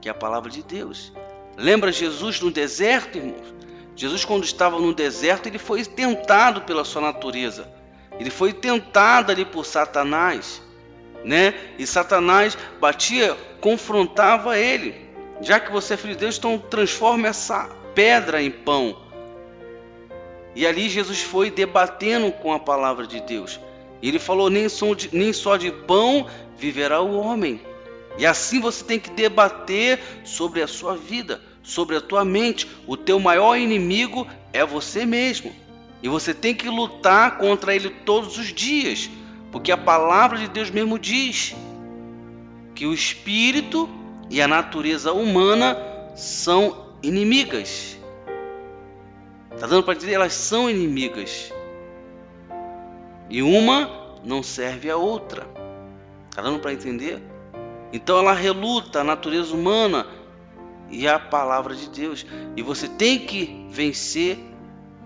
que 0.00 0.08
é 0.08 0.12
a 0.12 0.14
palavra 0.14 0.50
de 0.50 0.62
Deus. 0.62 1.12
Lembra 1.56 1.92
Jesus 1.92 2.40
no 2.40 2.50
deserto, 2.50 3.18
irmãos? 3.18 3.54
Jesus, 3.94 4.24
quando 4.24 4.44
estava 4.44 4.78
no 4.80 4.94
deserto, 4.94 5.46
ele 5.46 5.58
foi 5.58 5.84
tentado 5.84 6.62
pela 6.62 6.84
sua 6.84 7.02
natureza. 7.02 7.70
Ele 8.18 8.30
foi 8.30 8.52
tentado 8.52 9.30
ali 9.30 9.44
por 9.44 9.64
Satanás, 9.64 10.62
né? 11.24 11.54
E 11.78 11.86
Satanás 11.86 12.56
batia, 12.80 13.36
confrontava 13.60 14.58
ele. 14.58 15.08
Já 15.40 15.60
que 15.60 15.70
você 15.70 15.94
é 15.94 15.96
filho 15.96 16.14
de 16.14 16.20
Deus, 16.20 16.38
então 16.38 16.58
transforma 16.58 17.28
essa 17.28 17.68
pedra 17.94 18.42
em 18.42 18.50
pão. 18.50 18.96
E 20.54 20.66
ali 20.66 20.88
Jesus 20.88 21.22
foi 21.22 21.50
debatendo 21.50 22.30
com 22.32 22.52
a 22.52 22.58
palavra 22.58 23.06
de 23.06 23.20
Deus. 23.20 23.58
Ele 24.02 24.18
falou: 24.18 24.50
nem 24.50 24.68
só 24.68 24.94
de, 24.94 25.10
nem 25.12 25.32
só 25.32 25.56
de 25.56 25.70
pão 25.70 26.26
viverá 26.58 27.00
o 27.00 27.16
homem. 27.16 27.60
E 28.18 28.26
assim 28.26 28.60
você 28.60 28.84
tem 28.84 28.98
que 28.98 29.10
debater 29.10 30.00
sobre 30.24 30.62
a 30.62 30.66
sua 30.66 30.96
vida, 30.96 31.40
sobre 31.62 31.96
a 31.96 32.00
tua 32.00 32.24
mente. 32.24 32.66
O 32.86 32.96
teu 32.96 33.18
maior 33.18 33.56
inimigo 33.56 34.26
é 34.52 34.64
você 34.64 35.06
mesmo. 35.06 35.54
E 36.02 36.08
você 36.08 36.34
tem 36.34 36.54
que 36.54 36.68
lutar 36.68 37.38
contra 37.38 37.74
ele 37.74 37.88
todos 37.88 38.36
os 38.36 38.52
dias, 38.52 39.08
porque 39.52 39.70
a 39.70 39.76
palavra 39.76 40.36
de 40.36 40.48
Deus 40.48 40.68
mesmo 40.68 40.98
diz 40.98 41.54
que 42.74 42.84
o 42.84 42.92
espírito 42.92 43.88
e 44.28 44.42
a 44.42 44.48
natureza 44.48 45.12
humana 45.12 45.78
são 46.16 46.88
inimigas. 47.02 47.96
Está 49.54 49.66
dando 49.66 49.84
para 49.84 49.94
dizer, 49.94 50.12
elas 50.14 50.32
são 50.32 50.68
inimigas. 50.68 51.52
E 53.32 53.42
uma 53.42 53.90
não 54.22 54.42
serve 54.42 54.90
a 54.90 54.96
outra. 54.98 55.48
Está 56.28 56.42
dando 56.42 56.58
para 56.58 56.74
entender? 56.74 57.18
Então 57.90 58.18
ela 58.18 58.34
reluta 58.34 59.00
a 59.00 59.04
natureza 59.04 59.54
humana 59.54 60.06
e 60.90 61.08
a 61.08 61.18
palavra 61.18 61.74
de 61.74 61.88
Deus. 61.88 62.26
E 62.54 62.60
você 62.60 62.86
tem 62.86 63.18
que 63.20 63.66
vencer 63.70 64.38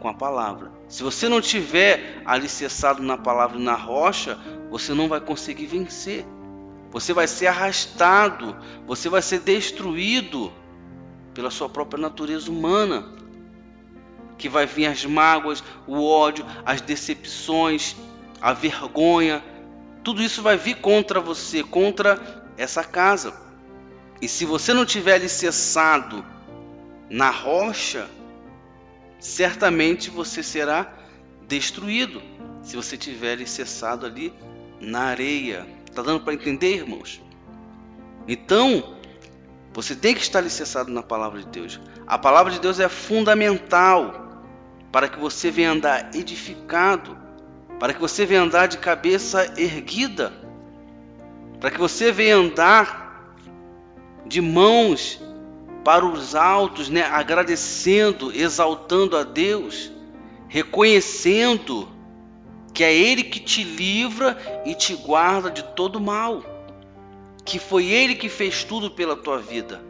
com 0.01 0.09
a 0.09 0.15
palavra. 0.15 0.73
Se 0.89 1.05
você 1.05 1.29
não 1.29 1.41
tiver 1.41 2.21
alicerçado 2.25 3.01
na 3.01 3.17
palavra 3.17 3.59
e 3.59 3.63
na 3.63 3.75
rocha, 3.75 4.37
você 4.71 4.93
não 4.93 5.07
vai 5.07 5.21
conseguir 5.21 5.67
vencer. 5.67 6.27
Você 6.91 7.13
vai 7.13 7.29
ser 7.29 7.47
arrastado, 7.47 8.57
você 8.89 9.09
vai 9.09 9.23
ser 9.23 9.39
destruído 9.39 10.53
pela 11.33 11.53
sua 11.53 11.69
própria 11.69 12.03
natureza 12.03 12.51
humana. 12.51 13.07
Que 14.37 14.49
vai 14.49 14.67
vir 14.67 14.87
as 14.87 15.05
mágoas, 15.05 15.63
o 15.87 16.05
ódio, 16.05 16.45
as 16.65 16.81
decepções, 16.81 17.95
a 18.41 18.53
vergonha. 18.53 19.43
Tudo 20.03 20.23
isso 20.23 20.43
vai 20.43 20.57
vir 20.57 20.77
contra 20.77 21.21
você, 21.21 21.63
contra 21.63 22.45
essa 22.57 22.85
casa. 22.85 23.35
E 24.21 24.29
se 24.29 24.45
você 24.45 24.73
não 24.73 24.87
tiver 24.87 25.15
alicerçado 25.15 26.25
na 27.11 27.31
rocha, 27.31 28.09
certamente 29.19 30.11
você 30.11 30.43
será 30.43 30.93
destruído. 31.47 32.23
Se 32.63 32.77
você 32.77 32.97
tiver 32.97 33.33
alicerçado 33.33 34.07
ali 34.07 34.33
na 34.81 35.03
areia. 35.03 35.67
Está 35.89 36.03
dando 36.03 36.21
para 36.21 36.35
entender, 36.35 36.77
irmãos? 36.77 37.23
Então, 38.29 38.97
você 39.73 39.95
tem 39.95 40.15
que 40.15 40.21
estar 40.21 40.41
alicerçado 40.41 40.91
na 40.91 41.03
palavra 41.03 41.41
de 41.41 41.47
Deus. 41.47 41.81
A 42.07 42.19
palavra 42.19 42.53
de 42.53 42.61
Deus 42.61 42.81
é 42.81 42.89
fundamental 42.89 44.45
para 44.91 45.09
que 45.09 45.19
você 45.19 45.51
venha 45.51 45.73
andar 45.73 46.15
edificado, 46.15 47.17
para 47.79 47.93
que 47.93 48.01
você 48.01 48.25
venha 48.25 48.43
andar 48.43 48.67
de 48.67 48.79
cabeça 48.79 49.55
erguida, 49.61 50.33
para 51.61 51.71
que 51.71 51.79
você 51.79 52.11
venha 52.13 52.37
andar 52.37 53.35
de 54.27 54.41
mãos 54.41 55.21
para 55.85 56.05
os 56.05 56.35
altos, 56.35 56.89
né? 56.89 57.03
agradecendo, 57.03 58.33
exaltando 58.35 59.17
a 59.17 59.23
Deus, 59.23 59.93
reconhecendo 60.49 61.89
que 62.75 62.83
é 62.83 62.93
Ele 62.93 63.23
que 63.23 63.41
te 63.41 63.63
livra 63.63 64.37
e 64.67 64.75
te 64.75 64.95
guarda 64.95 65.51
de 65.51 65.63
todo 65.63 66.01
mal, 66.01 66.43
que 67.45 67.59
foi 67.59 67.87
Ele 67.87 68.15
que 68.15 68.29
fez 68.29 68.65
tudo 68.65 68.91
pela 68.91 69.17
tua 69.17 69.39
vida. 69.39 69.81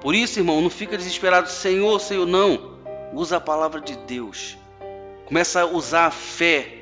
Por 0.00 0.14
isso, 0.14 0.38
irmão, 0.38 0.60
não 0.60 0.70
fica 0.70 0.96
desesperado, 0.96 1.48
Senhor, 1.48 1.98
Senhor, 2.00 2.26
não. 2.26 2.76
Usa 3.12 3.38
a 3.38 3.40
palavra 3.40 3.80
de 3.80 3.96
Deus. 3.96 4.56
Começa 5.26 5.62
a 5.62 5.66
usar 5.66 6.06
a 6.06 6.10
fé. 6.10 6.75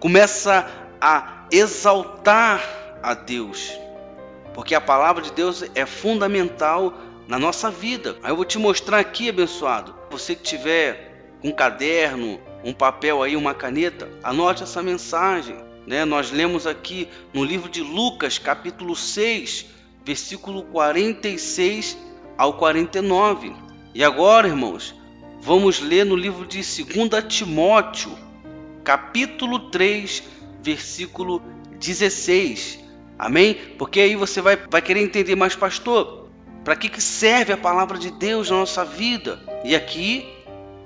Começa 0.00 0.66
a 1.00 1.46
exaltar 1.50 2.62
a 3.02 3.14
Deus. 3.14 3.72
Porque 4.54 4.74
a 4.74 4.80
palavra 4.80 5.22
de 5.22 5.32
Deus 5.32 5.64
é 5.74 5.86
fundamental 5.86 6.94
na 7.26 7.38
nossa 7.38 7.70
vida. 7.70 8.16
Aí 8.22 8.30
eu 8.30 8.36
vou 8.36 8.44
te 8.44 8.58
mostrar 8.58 8.98
aqui, 8.98 9.28
abençoado. 9.28 9.94
Você 10.10 10.34
que 10.34 10.42
tiver 10.42 11.36
um 11.42 11.52
caderno, 11.52 12.40
um 12.64 12.72
papel 12.72 13.22
aí, 13.22 13.36
uma 13.36 13.54
caneta, 13.54 14.08
anote 14.22 14.62
essa 14.62 14.82
mensagem. 14.82 15.56
Né? 15.86 16.04
Nós 16.04 16.30
lemos 16.30 16.66
aqui 16.66 17.08
no 17.32 17.44
livro 17.44 17.68
de 17.68 17.82
Lucas, 17.82 18.38
capítulo 18.38 18.94
6, 18.94 19.66
versículo 20.04 20.62
46 20.64 21.96
ao 22.36 22.54
49. 22.54 23.52
E 23.94 24.04
agora, 24.04 24.46
irmãos, 24.46 24.94
vamos 25.40 25.80
ler 25.80 26.04
no 26.04 26.14
livro 26.14 26.46
de 26.46 26.58
2 26.58 27.24
Timóteo, 27.28 28.16
capítulo 28.84 29.70
3, 29.70 30.22
versículo 30.62 31.42
16. 31.78 32.78
Amém? 33.18 33.54
Porque 33.78 34.00
aí 34.00 34.16
você 34.16 34.40
vai, 34.40 34.56
vai 34.70 34.80
querer 34.80 35.02
entender 35.02 35.34
mais, 35.34 35.56
pastor, 35.56 36.28
para 36.64 36.76
que, 36.76 36.88
que 36.88 37.00
serve 37.00 37.52
a 37.52 37.56
palavra 37.56 37.98
de 37.98 38.10
Deus 38.10 38.50
na 38.50 38.58
nossa 38.58 38.84
vida? 38.84 39.40
E 39.64 39.74
aqui 39.74 40.26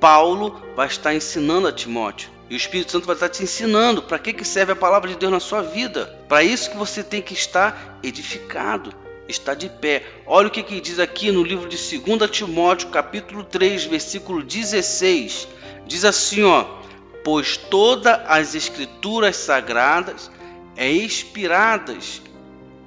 Paulo 0.00 0.61
vai 0.74 0.87
estar 0.87 1.14
ensinando 1.14 1.68
a 1.68 1.72
Timóteo. 1.72 2.31
E 2.48 2.55
o 2.55 2.57
Espírito 2.57 2.92
Santo 2.92 3.07
vai 3.07 3.14
estar 3.14 3.28
te 3.28 3.42
ensinando 3.42 4.02
para 4.02 4.18
que, 4.18 4.33
que 4.33 4.44
serve 4.44 4.72
a 4.72 4.76
palavra 4.76 5.09
de 5.09 5.16
Deus 5.16 5.33
na 5.33 5.40
sua 5.40 5.62
vida. 5.62 6.07
Para 6.28 6.42
isso 6.42 6.70
que 6.70 6.76
você 6.76 7.02
tem 7.02 7.22
que 7.22 7.33
estar 7.33 7.98
edificado, 8.02 8.92
estar 9.28 9.55
de 9.55 9.68
pé. 9.68 10.05
Olha 10.26 10.48
o 10.48 10.50
que, 10.50 10.62
que 10.62 10.81
diz 10.81 10.98
aqui 10.98 11.31
no 11.31 11.42
livro 11.42 11.68
de 11.68 11.76
2 11.76 12.31
Timóteo, 12.31 12.88
capítulo 12.90 13.42
3, 13.44 13.85
versículo 13.85 14.42
16. 14.42 15.48
Diz 15.87 16.05
assim, 16.05 16.42
ó: 16.42 16.81
"Pois 17.24 17.56
todas 17.56 18.20
as 18.26 18.54
escrituras 18.54 19.37
sagradas 19.37 20.30
é 20.76 20.90
inspiradas 20.90 22.22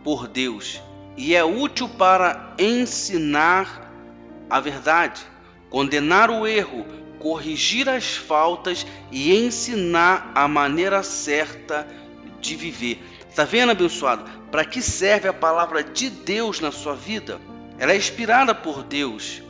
por 0.04 0.28
Deus 0.28 0.82
e 1.18 1.34
é 1.36 1.44
útil 1.44 1.88
para 1.90 2.54
ensinar 2.60 3.92
a 4.50 4.60
verdade, 4.60 5.22
condenar 5.70 6.30
o 6.30 6.46
erro, 6.46 6.86
corrigir 7.20 7.90
as 7.90 8.16
faltas 8.16 8.86
e 9.12 9.36
ensinar 9.36 10.32
a 10.36 10.48
maneira 10.48 11.02
certa 11.02 11.88
de 12.40 12.56
viver. 12.56 13.02
Está 13.30 13.44
vendo, 13.44 13.72
abençoado? 13.72 14.30
Para 14.52 14.64
que 14.64 14.82
serve 14.82 15.28
a 15.28 15.34
palavra 15.34 15.84
de 15.84 16.10
Deus 16.10 16.60
na 16.60 16.72
sua 16.72 16.96
vida? 16.96 17.40
Ela 17.78 17.94
é 17.94 17.98
inspirada 17.98 18.54
por 18.54 18.84
Deus. 18.84 19.42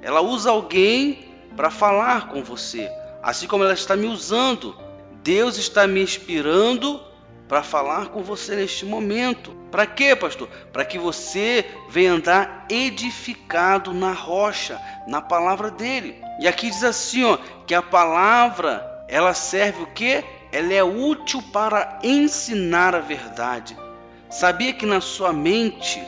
Ela 0.00 0.20
usa 0.20 0.50
alguém 0.50 1.26
para 1.56 1.70
falar 1.70 2.28
com 2.28 2.42
você, 2.42 2.88
assim 3.26 3.46
como 3.46 3.64
ela 3.64 3.74
está 3.74 3.94
me 3.94 4.06
usando. 4.06 4.74
Deus 5.22 5.58
está 5.58 5.86
me 5.86 6.00
inspirando 6.00 6.98
para 7.48 7.62
falar 7.62 8.06
com 8.06 8.22
você 8.22 8.56
neste 8.56 8.86
momento. 8.86 9.50
Para 9.70 9.84
quê, 9.84 10.16
pastor? 10.16 10.48
Para 10.72 10.84
que 10.84 10.98
você 10.98 11.66
venha 11.90 12.12
andar 12.12 12.66
edificado 12.70 13.92
na 13.92 14.12
rocha, 14.12 14.80
na 15.06 15.20
palavra 15.20 15.70
dele. 15.70 16.16
E 16.40 16.48
aqui 16.48 16.70
diz 16.70 16.84
assim, 16.84 17.24
ó, 17.24 17.36
que 17.66 17.74
a 17.74 17.82
palavra, 17.82 19.04
ela 19.08 19.34
serve 19.34 19.82
o 19.82 19.86
quê? 19.88 20.24
ela 20.56 20.72
é 20.72 20.82
útil 20.82 21.42
para 21.52 21.98
ensinar 22.02 22.94
a 22.94 23.00
verdade. 23.00 23.76
Sabia 24.30 24.72
que 24.72 24.86
na 24.86 25.02
sua 25.02 25.32
mente 25.32 26.02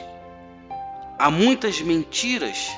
há 1.19 1.31
muitas 1.31 1.81
mentiras? 1.83 2.71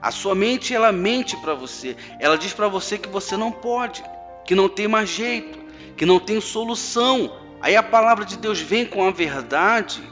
A 0.00 0.10
sua 0.10 0.34
mente 0.34 0.74
ela 0.74 0.92
mente 0.92 1.36
para 1.36 1.54
você. 1.54 1.96
Ela 2.18 2.38
diz 2.38 2.52
para 2.52 2.68
você 2.68 2.96
que 2.96 3.08
você 3.08 3.36
não 3.36 3.52
pode, 3.52 4.02
que 4.44 4.54
não 4.54 4.68
tem 4.68 4.88
mais 4.88 5.08
jeito, 5.08 5.58
que 5.96 6.06
não 6.06 6.18
tem 6.18 6.40
solução. 6.40 7.36
Aí 7.60 7.76
a 7.76 7.82
palavra 7.82 8.24
de 8.24 8.36
Deus 8.36 8.60
vem 8.60 8.86
com 8.86 9.06
a 9.06 9.10
verdade 9.10 10.02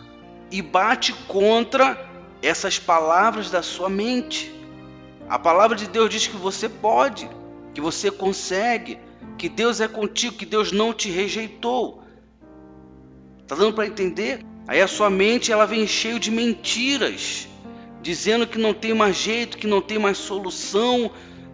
e 0.51 0.61
bate 0.61 1.13
contra 1.27 2.07
essas 2.43 2.79
palavras 2.79 3.51
da 3.51 3.63
sua 3.63 3.89
mente. 3.89 4.53
A 5.29 5.39
palavra 5.39 5.77
de 5.77 5.87
Deus 5.87 6.11
diz 6.11 6.27
que 6.27 6.37
você 6.37 6.69
pode, 6.69 7.29
que 7.75 7.81
você 7.81 8.11
consegue, 8.11 8.99
que 9.37 9.49
Deus 9.49 9.81
é 9.81 9.89
contigo, 9.89 10.37
que 10.37 10.47
Deus 10.47 10.73
não 10.73 10.93
te 10.93 11.11
rejeitou. 11.11 12.03
Tá 13.47 13.55
dando 13.55 13.73
para 13.73 13.87
entender? 13.87 14.45
Aí 14.67 14.83
a 14.83 14.89
sua 14.89 15.09
mente 15.09 15.51
ela 15.51 15.67
vem 15.67 15.87
cheio 15.87 16.19
de 16.19 16.31
mentiras, 16.31 17.49
dizendo 18.03 18.47
que 18.47 18.59
não 18.59 18.73
tem 18.73 18.95
mais 18.95 19.17
jeito, 19.17 19.59
que 19.59 19.67
não 19.67 19.81
tem 19.81 19.99
mais 19.99 20.19
solução, 20.19 21.11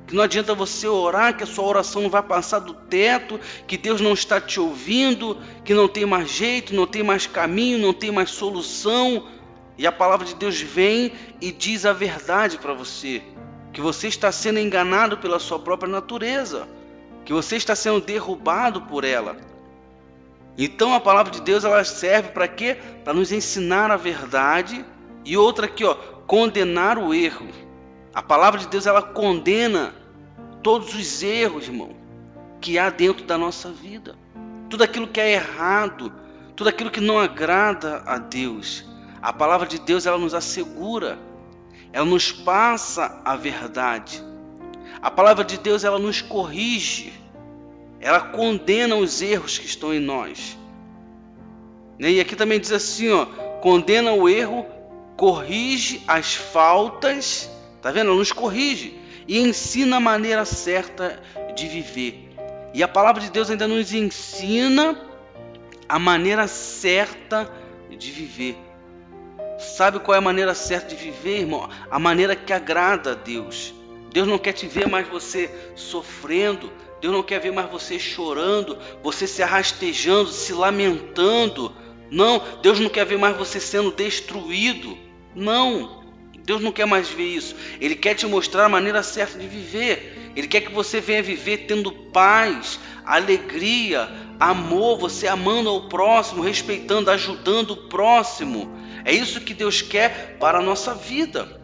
que 0.07 0.14
não 0.14 0.22
adianta 0.22 0.54
você 0.54 0.87
orar, 0.87 1.37
que 1.37 1.44
a 1.44 1.46
sua 1.46 1.64
oração 1.64 2.02
não 2.02 2.11
vai 2.11 2.22
passar 2.22 2.59
do 2.59 2.74
teto, 2.74 3.40
que 3.66 3.76
Deus 3.76 4.00
não 4.00 4.12
está 4.12 4.40
te 4.40 4.61
ouvindo, 4.61 5.38
que 5.64 5.72
não 5.72 5.88
tem 5.88 6.04
mais 6.04 6.30
jeito, 6.30 6.74
não 6.74 6.87
tem 6.87 7.02
mais 7.02 7.26
caminho, 7.26 7.78
não 7.78 7.92
tem 7.92 8.11
mais 8.11 8.30
solução. 8.30 9.26
E 9.78 9.87
a 9.87 9.92
palavra 9.92 10.26
de 10.26 10.35
Deus 10.35 10.61
vem 10.61 11.12
e 11.40 11.50
diz 11.50 11.87
a 11.87 11.92
verdade 11.92 12.59
para 12.59 12.74
você, 12.74 13.22
que 13.72 13.80
você 13.80 14.09
está 14.09 14.30
sendo 14.30 14.59
enganado 14.59 15.18
pela 15.18 15.38
sua 15.38 15.59
própria 15.59 15.90
natureza 15.90 16.68
que 17.24 17.33
você 17.33 17.57
está 17.57 17.74
sendo 17.74 18.00
derrubado 18.00 18.83
por 18.83 19.04
ela. 19.04 19.37
Então 20.57 20.94
a 20.94 21.00
palavra 21.00 21.33
de 21.33 21.40
Deus 21.40 21.64
ela 21.64 21.83
serve 21.83 22.28
para 22.28 22.46
quê? 22.46 22.76
Para 23.02 23.14
nos 23.14 23.33
ensinar 23.33 23.90
a 23.90 23.96
verdade 23.96 24.85
e 25.24 25.37
outra 25.37 25.66
aqui, 25.66 25.85
ó, 25.85 25.96
condenar 26.26 26.98
o 26.98 27.12
erro. 27.12 27.48
A 28.14 28.22
palavra 28.22 28.60
de 28.60 28.68
Deus 28.68 28.87
ela 28.87 29.02
condena 29.02 29.94
todos 30.62 30.94
os 30.94 31.22
erros, 31.22 31.66
irmão, 31.66 31.90
que 32.60 32.78
há 32.78 32.90
dentro 32.90 33.24
da 33.24 33.37
nossa 33.37 33.70
vida. 33.70 34.16
Tudo 34.70 34.84
aquilo 34.84 35.06
que 35.06 35.20
é 35.20 35.32
errado, 35.32 36.12
tudo 36.56 36.68
aquilo 36.68 36.90
que 36.90 37.00
não 37.00 37.18
agrada 37.18 38.02
a 38.06 38.18
Deus. 38.18 38.84
A 39.20 39.32
palavra 39.32 39.66
de 39.66 39.78
Deus 39.78 40.06
ela 40.06 40.18
nos 40.18 40.34
assegura, 40.34 41.18
ela 41.92 42.04
nos 42.04 42.32
passa 42.32 43.20
a 43.24 43.37
verdade. 43.37 44.22
A 45.02 45.10
palavra 45.10 45.44
de 45.44 45.58
Deus 45.58 45.84
ela 45.84 45.98
nos 45.98 46.22
corrige, 46.22 47.12
ela 48.00 48.20
condena 48.20 48.96
os 48.96 49.20
erros 49.20 49.58
que 49.58 49.66
estão 49.66 49.92
em 49.92 50.00
nós. 50.00 50.58
E 51.98 52.20
aqui 52.20 52.34
também 52.34 52.58
diz 52.58 52.72
assim, 52.72 53.10
ó, 53.10 53.26
condena 53.60 54.12
o 54.12 54.28
erro, 54.28 54.66
corrige 55.16 56.03
as 56.07 56.35
faltas, 56.35 57.50
tá 57.81 57.90
vendo? 57.90 58.09
Ela 58.09 58.18
nos 58.18 58.33
corrige 58.33 58.98
e 59.27 59.38
ensina 59.38 59.96
a 59.96 60.00
maneira 60.00 60.44
certa 60.44 61.22
de 61.55 61.66
viver. 61.66 62.31
E 62.72 62.83
a 62.83 62.88
palavra 62.88 63.22
de 63.22 63.31
Deus 63.31 63.50
ainda 63.50 63.68
nos 63.68 63.92
ensina 63.92 65.00
a 65.88 65.98
maneira 65.98 66.48
certa 66.48 67.50
de 67.90 68.11
viver. 68.11 68.57
Sabe 69.59 70.00
qual 70.00 70.14
é 70.14 70.18
a 70.18 70.20
maneira 70.20 70.55
certa 70.55 70.88
de 70.88 70.96
viver, 70.96 71.40
irmão? 71.40 71.68
A 71.90 71.98
maneira 71.98 72.35
que 72.35 72.53
agrada 72.53 73.12
a 73.12 73.14
Deus. 73.14 73.72
Deus 74.12 74.27
não 74.27 74.38
quer 74.38 74.53
te 74.53 74.66
ver 74.66 74.88
mais 74.88 75.07
você 75.09 75.50
sofrendo. 75.77 76.70
Deus 77.00 77.12
não 77.12 77.22
quer 77.22 77.38
ver 77.38 77.53
mais 77.53 77.70
você 77.70 77.98
chorando, 77.98 78.79
você 79.03 79.27
se 79.27 79.42
arrastejando, 79.42 80.31
se 80.31 80.53
lamentando. 80.53 81.74
Não, 82.14 82.40
Deus 82.62 82.79
não 82.79 82.88
quer 82.88 83.05
ver 83.05 83.18
mais 83.18 83.37
você 83.37 83.59
sendo 83.59 83.90
destruído. 83.90 84.96
Não, 85.35 86.05
Deus 86.44 86.62
não 86.62 86.70
quer 86.70 86.87
mais 86.87 87.09
ver 87.09 87.24
isso. 87.24 87.57
Ele 87.81 87.96
quer 87.96 88.14
te 88.14 88.24
mostrar 88.24 88.66
a 88.66 88.68
maneira 88.68 89.03
certa 89.03 89.37
de 89.37 89.48
viver. 89.48 90.33
Ele 90.37 90.46
quer 90.46 90.61
que 90.61 90.72
você 90.72 91.00
venha 91.00 91.24
viver 91.24 91.66
tendo 91.66 91.90
paz, 91.90 92.79
alegria, 93.05 94.09
amor, 94.38 94.96
você 94.96 95.27
amando 95.27 95.68
ao 95.68 95.88
próximo, 95.88 96.40
respeitando, 96.40 97.11
ajudando 97.11 97.72
o 97.72 97.88
próximo. 97.88 98.72
É 99.05 99.12
isso 99.12 99.40
que 99.40 99.53
Deus 99.53 99.83
quer 99.83 100.37
para 100.38 100.61
a 100.61 100.62
nossa 100.62 100.94
vida. 100.94 101.61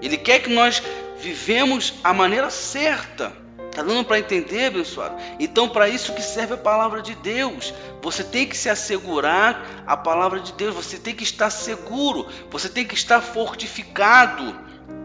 Ele 0.00 0.16
quer 0.16 0.38
que 0.38 0.48
nós 0.48 0.82
vivemos 1.18 1.92
a 2.02 2.14
maneira 2.14 2.48
certa. 2.48 3.43
Tá 3.74 3.82
dando 3.82 4.04
para 4.04 4.20
entender, 4.20 4.66
abençoado? 4.66 5.16
Então, 5.40 5.68
para 5.68 5.88
isso 5.88 6.14
que 6.14 6.22
serve 6.22 6.54
a 6.54 6.56
palavra 6.56 7.02
de 7.02 7.12
Deus. 7.16 7.74
Você 8.00 8.22
tem 8.22 8.46
que 8.46 8.56
se 8.56 8.70
assegurar 8.70 9.82
a 9.84 9.96
palavra 9.96 10.38
de 10.38 10.52
Deus. 10.52 10.76
Você 10.76 10.96
tem 10.96 11.12
que 11.12 11.24
estar 11.24 11.50
seguro. 11.50 12.28
Você 12.52 12.68
tem 12.68 12.86
que 12.86 12.94
estar 12.94 13.20
fortificado. 13.20 14.56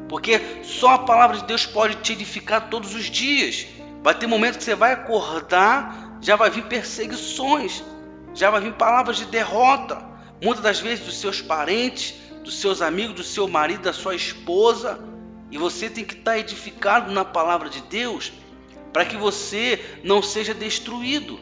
Porque 0.07 0.39
só 0.63 0.89
a 0.89 0.99
palavra 0.99 1.37
de 1.37 1.45
Deus 1.45 1.65
pode 1.65 1.95
te 1.95 2.13
edificar 2.13 2.69
todos 2.69 2.93
os 2.93 3.05
dias. 3.05 3.65
Vai 4.03 4.13
ter 4.13 4.27
momentos 4.27 4.57
que 4.57 4.63
você 4.63 4.75
vai 4.75 4.93
acordar, 4.93 6.19
já 6.21 6.35
vai 6.35 6.51
vir 6.51 6.65
perseguições, 6.65 7.83
já 8.35 8.51
vai 8.51 8.61
vir 8.61 8.73
palavras 8.73 9.17
de 9.17 9.25
derrota. 9.25 9.99
Muitas 10.43 10.63
das 10.63 10.79
vezes 10.79 11.05
dos 11.05 11.19
seus 11.19 11.41
parentes, 11.41 12.13
dos 12.43 12.61
seus 12.61 12.83
amigos, 12.83 13.15
do 13.15 13.23
seu 13.23 13.47
marido, 13.47 13.81
da 13.81 13.93
sua 13.93 14.13
esposa. 14.13 14.99
E 15.49 15.57
você 15.57 15.89
tem 15.89 16.05
que 16.05 16.13
estar 16.13 16.37
edificado 16.37 17.11
na 17.11 17.25
palavra 17.25 17.67
de 17.67 17.81
Deus 17.81 18.31
para 18.91 19.05
que 19.05 19.15
você 19.15 19.79
não 20.03 20.21
seja 20.21 20.53
destruído. 20.53 21.39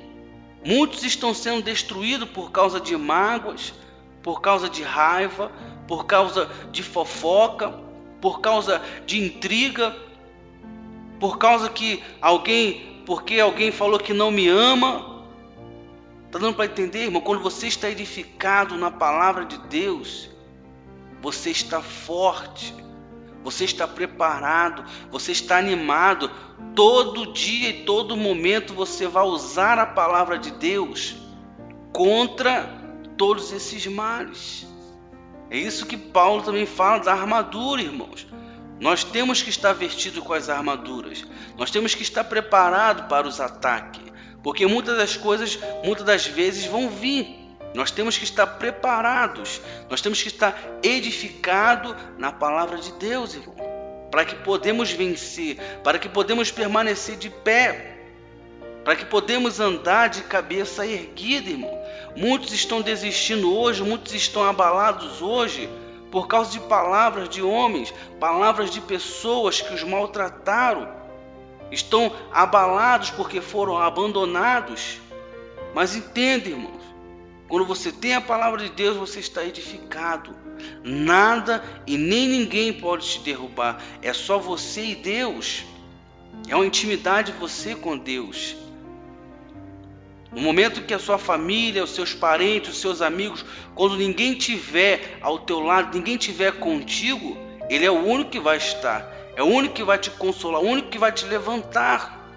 Muitos 0.63 1.03
estão 1.03 1.33
sendo 1.33 1.61
destruídos 1.61 2.29
por 2.29 2.51
causa 2.51 2.79
de 2.79 2.95
mágoas, 2.97 3.73
por 4.21 4.41
causa 4.41 4.69
de 4.69 4.83
raiva, 4.83 5.51
por 5.87 6.05
causa 6.05 6.49
de 6.71 6.83
fofoca, 6.83 7.69
por 8.19 8.41
causa 8.41 8.81
de 9.05 9.23
intriga, 9.23 9.95
por 11.19 11.37
causa 11.37 11.69
que 11.69 12.03
alguém, 12.21 13.03
porque 13.05 13.39
alguém 13.39 13.71
falou 13.71 13.99
que 13.99 14.13
não 14.13 14.31
me 14.31 14.47
ama. 14.47 15.23
Tá 16.31 16.39
dando 16.39 16.55
para 16.55 16.65
entender, 16.65 17.05
irmão? 17.05 17.21
Quando 17.21 17.41
você 17.41 17.67
está 17.67 17.89
edificado 17.89 18.75
na 18.75 18.91
palavra 18.91 19.45
de 19.45 19.57
Deus, 19.69 20.29
você 21.21 21.49
está 21.49 21.81
forte, 21.81 22.73
você 23.47 23.63
está 23.63 23.87
preparado, 23.87 24.83
você 25.09 25.31
está 25.31 25.57
animado. 25.57 26.29
Todo 26.75 27.31
dia 27.31 27.69
e 27.69 27.83
todo 27.85 28.17
momento 28.17 28.73
você 28.73 29.07
vai 29.07 29.23
usar 29.23 29.79
a 29.79 29.85
palavra 29.85 30.37
de 30.37 30.51
Deus 30.51 31.15
contra 31.93 32.69
todos 33.15 33.53
esses 33.53 33.87
males. 33.87 34.67
É 35.49 35.57
isso 35.57 35.85
que 35.85 35.95
Paulo 35.95 36.41
também 36.41 36.65
fala 36.65 36.99
da 36.99 37.13
armadura, 37.13 37.81
irmãos. 37.81 38.27
Nós 38.81 39.05
temos 39.05 39.41
que 39.41 39.49
estar 39.49 39.71
vestidos 39.71 40.21
com 40.21 40.33
as 40.33 40.49
armaduras. 40.49 41.23
Nós 41.57 41.71
temos 41.71 41.95
que 41.95 42.03
estar 42.03 42.25
preparados 42.25 43.05
para 43.05 43.25
os 43.25 43.39
ataques, 43.39 44.03
porque 44.43 44.67
muitas 44.67 44.97
das 44.97 45.15
coisas, 45.15 45.57
muitas 45.85 46.05
das 46.05 46.27
vezes 46.27 46.65
vão 46.65 46.89
vir. 46.89 47.46
Nós 47.73 47.91
temos 47.91 48.17
que 48.17 48.23
estar 48.23 48.47
preparados, 48.47 49.61
nós 49.89 50.01
temos 50.01 50.21
que 50.21 50.29
estar 50.29 50.57
edificados 50.81 51.95
na 52.17 52.31
palavra 52.31 52.77
de 52.77 52.91
Deus, 52.93 53.35
irmão, 53.35 53.55
para 54.11 54.25
que 54.25 54.35
podemos 54.35 54.91
vencer, 54.91 55.57
para 55.83 55.99
que 55.99 56.09
podemos 56.09 56.49
permanecer 56.51 57.17
de 57.17 57.29
pé, 57.29 57.97
para 58.83 58.95
que 58.95 59.05
podemos 59.05 59.59
andar 59.59 60.09
de 60.09 60.23
cabeça 60.23 60.87
erguida, 60.87 61.49
irmão. 61.49 61.77
Muitos 62.15 62.53
estão 62.53 62.81
desistindo 62.81 63.53
hoje, 63.53 63.83
muitos 63.83 64.13
estão 64.13 64.43
abalados 64.43 65.21
hoje 65.21 65.69
por 66.11 66.27
causa 66.27 66.51
de 66.51 66.59
palavras 66.61 67.29
de 67.29 67.41
homens, 67.41 67.93
palavras 68.19 68.71
de 68.71 68.79
pessoas 68.81 69.61
que 69.61 69.73
os 69.73 69.83
maltrataram. 69.83 70.87
Estão 71.69 72.11
abalados 72.31 73.11
porque 73.11 73.41
foram 73.41 73.77
abandonados. 73.77 74.99
Mas 75.75 75.95
entende, 75.95 76.51
irmãos, 76.51 76.81
Quando 77.47 77.65
você 77.65 77.91
tem 77.91 78.13
a 78.13 78.21
palavra 78.21 78.61
de 78.61 78.69
Deus, 78.69 78.97
você 78.97 79.19
está 79.19 79.43
edificado. 79.43 80.35
Nada 80.83 81.63
e 81.85 81.97
nem 81.97 82.27
ninguém 82.27 82.73
pode 82.73 83.07
te 83.07 83.19
derrubar. 83.19 83.81
É 84.01 84.11
só 84.11 84.37
você 84.37 84.83
e 84.83 84.95
Deus. 84.95 85.63
É 86.47 86.55
uma 86.55 86.65
intimidade 86.65 87.31
você 87.31 87.73
com 87.73 87.97
Deus. 87.97 88.55
No 90.31 90.41
momento 90.41 90.81
que 90.81 90.93
a 90.93 90.99
sua 90.99 91.17
família, 91.17 91.83
os 91.83 91.91
seus 91.91 92.13
parentes, 92.13 92.71
os 92.71 92.81
seus 92.81 93.01
amigos, 93.01 93.45
quando 93.73 93.95
ninguém 93.95 94.33
tiver 94.33 95.17
ao 95.21 95.39
teu 95.39 95.61
lado, 95.61 95.97
ninguém 95.97 96.17
tiver 96.17 96.59
contigo, 96.59 97.37
ele 97.69 97.85
é 97.85 97.91
o 97.91 98.05
único 98.05 98.31
que 98.31 98.39
vai 98.39 98.57
estar. 98.57 99.09
É 99.37 99.41
o 99.41 99.45
único 99.45 99.75
que 99.75 99.83
vai 99.83 99.97
te 99.97 100.11
consolar, 100.11 100.61
o 100.61 100.65
único 100.65 100.89
que 100.89 100.97
vai 100.97 101.11
te 101.11 101.25
levantar. 101.25 102.27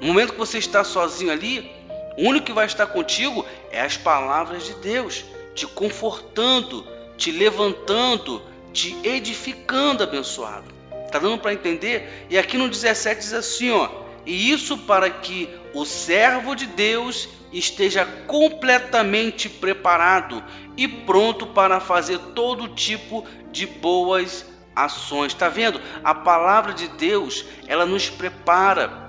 No 0.00 0.08
momento 0.08 0.32
que 0.32 0.38
você 0.38 0.58
está 0.58 0.82
sozinho 0.82 1.30
ali, 1.30 1.75
o 2.16 2.28
único 2.28 2.46
que 2.46 2.52
vai 2.52 2.66
estar 2.66 2.86
contigo 2.86 3.44
é 3.70 3.80
as 3.80 3.96
palavras 3.96 4.64
de 4.64 4.74
Deus, 4.74 5.24
te 5.54 5.66
confortando, 5.66 6.86
te 7.16 7.30
levantando, 7.30 8.42
te 8.72 8.96
edificando, 9.04 10.02
abençoado. 10.02 10.76
Tá 11.10 11.18
dando 11.18 11.38
para 11.38 11.52
entender? 11.52 12.26
E 12.28 12.38
aqui 12.38 12.56
no 12.58 12.68
17 12.68 13.20
diz 13.20 13.32
assim, 13.32 13.70
ó: 13.70 13.88
"E 14.24 14.50
isso 14.50 14.76
para 14.78 15.10
que 15.10 15.48
o 15.72 15.84
servo 15.84 16.54
de 16.54 16.66
Deus 16.66 17.28
esteja 17.52 18.04
completamente 18.26 19.48
preparado 19.48 20.42
e 20.76 20.88
pronto 20.88 21.46
para 21.46 21.80
fazer 21.80 22.18
todo 22.34 22.68
tipo 22.68 23.26
de 23.50 23.66
boas 23.66 24.44
ações". 24.74 25.32
Tá 25.32 25.48
vendo? 25.48 25.80
A 26.02 26.14
palavra 26.14 26.72
de 26.72 26.88
Deus, 26.88 27.44
ela 27.66 27.86
nos 27.86 28.10
prepara. 28.10 29.05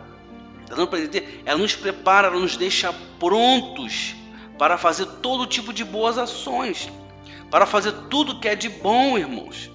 Dando 0.67 0.87
para 0.87 0.99
entender? 0.99 1.41
Ela 1.45 1.59
nos 1.59 1.75
prepara, 1.75 2.27
ela 2.27 2.39
nos 2.39 2.57
deixa 2.57 2.93
prontos 3.19 4.15
para 4.57 4.77
fazer 4.77 5.05
todo 5.21 5.45
tipo 5.45 5.71
de 5.71 5.83
boas 5.83 6.17
ações, 6.17 6.89
para 7.49 7.65
fazer 7.65 7.93
tudo 8.09 8.39
que 8.39 8.47
é 8.47 8.55
de 8.55 8.69
bom, 8.69 9.17
irmãos 9.17 9.69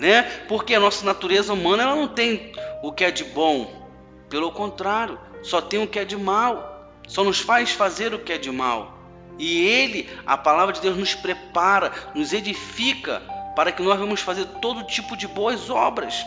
né? 0.00 0.22
Porque 0.48 0.74
a 0.74 0.80
nossa 0.80 1.04
natureza 1.04 1.52
humana 1.52 1.82
ela 1.82 1.94
não 1.94 2.08
tem 2.08 2.52
o 2.82 2.90
que 2.90 3.04
é 3.04 3.10
de 3.10 3.22
bom, 3.22 3.86
pelo 4.30 4.50
contrário, 4.50 5.20
só 5.42 5.60
tem 5.60 5.82
o 5.82 5.86
que 5.86 5.98
é 5.98 6.04
de 6.04 6.16
mal, 6.16 6.90
só 7.06 7.22
nos 7.22 7.38
faz 7.38 7.70
fazer 7.72 8.14
o 8.14 8.18
que 8.18 8.32
é 8.32 8.38
de 8.38 8.50
mal. 8.50 8.98
E 9.38 9.66
ele, 9.66 10.08
a 10.26 10.36
palavra 10.36 10.72
de 10.72 10.80
Deus 10.80 10.96
nos 10.96 11.14
prepara, 11.14 11.92
nos 12.14 12.32
edifica 12.32 13.22
para 13.54 13.70
que 13.70 13.82
nós 13.82 13.98
vamos 13.98 14.20
fazer 14.20 14.46
todo 14.60 14.84
tipo 14.84 15.16
de 15.16 15.28
boas 15.28 15.68
obras, 15.68 16.26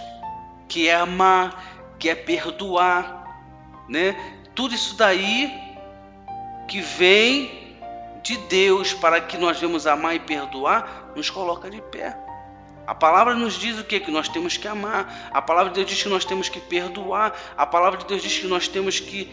que 0.67 0.87
é 0.87 0.95
amar, 0.95 1.95
que 1.97 2.09
é 2.09 2.15
perdoar, 2.15 3.22
né? 3.87 4.15
Tudo 4.55 4.75
isso 4.75 4.95
daí 4.95 5.51
que 6.67 6.81
vem 6.81 7.77
de 8.23 8.37
Deus 8.37 8.93
para 8.93 9.19
que 9.19 9.37
nós 9.37 9.59
vamos 9.59 9.85
amar 9.85 10.15
e 10.15 10.19
perdoar, 10.19 11.11
nos 11.15 11.29
coloca 11.29 11.69
de 11.69 11.81
pé. 11.81 12.17
A 12.85 12.93
palavra 12.93 13.33
nos 13.35 13.53
diz 13.53 13.79
o 13.79 13.83
que? 13.83 13.99
Que 13.99 14.11
nós 14.11 14.27
temos 14.27 14.57
que 14.57 14.67
amar. 14.67 15.29
A 15.31 15.41
palavra 15.41 15.71
de 15.71 15.75
Deus 15.75 15.89
diz 15.89 16.03
que 16.03 16.09
nós 16.09 16.25
temos 16.25 16.49
que 16.49 16.59
perdoar. 16.59 17.33
A 17.57 17.65
palavra 17.65 17.99
de 17.99 18.05
Deus 18.05 18.21
diz 18.21 18.39
que 18.39 18.47
nós 18.47 18.67
temos 18.67 18.99
que 18.99 19.31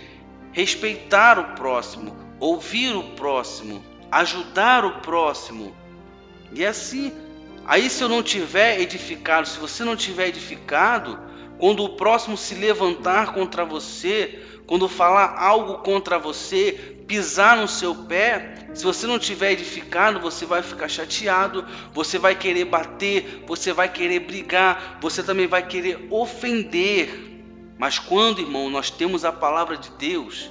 respeitar 0.52 1.38
o 1.38 1.54
próximo, 1.54 2.16
ouvir 2.38 2.94
o 2.94 3.02
próximo, 3.02 3.82
ajudar 4.10 4.84
o 4.84 5.00
próximo. 5.00 5.74
E 6.52 6.64
é 6.64 6.68
assim. 6.68 7.12
Aí, 7.66 7.90
se 7.90 8.02
eu 8.02 8.08
não 8.08 8.22
tiver 8.22 8.80
edificado, 8.80 9.46
se 9.46 9.58
você 9.58 9.84
não 9.84 9.96
tiver 9.96 10.28
edificado, 10.28 11.18
quando 11.60 11.84
o 11.84 11.90
próximo 11.90 12.38
se 12.38 12.54
levantar 12.54 13.34
contra 13.34 13.66
você, 13.66 14.40
quando 14.66 14.88
falar 14.88 15.38
algo 15.38 15.78
contra 15.78 16.18
você, 16.18 16.96
pisar 17.06 17.58
no 17.58 17.68
seu 17.68 17.94
pé, 17.94 18.68
se 18.72 18.82
você 18.82 19.06
não 19.06 19.18
tiver 19.18 19.52
edificado, 19.52 20.20
você 20.20 20.46
vai 20.46 20.62
ficar 20.62 20.88
chateado, 20.88 21.66
você 21.92 22.18
vai 22.18 22.34
querer 22.34 22.64
bater, 22.64 23.44
você 23.46 23.74
vai 23.74 23.92
querer 23.92 24.20
brigar, 24.20 24.98
você 25.02 25.22
também 25.22 25.46
vai 25.46 25.66
querer 25.66 26.06
ofender. 26.08 27.42
Mas 27.76 27.98
quando, 27.98 28.40
irmão, 28.40 28.70
nós 28.70 28.90
temos 28.90 29.22
a 29.22 29.32
palavra 29.32 29.76
de 29.76 29.90
Deus, 29.98 30.50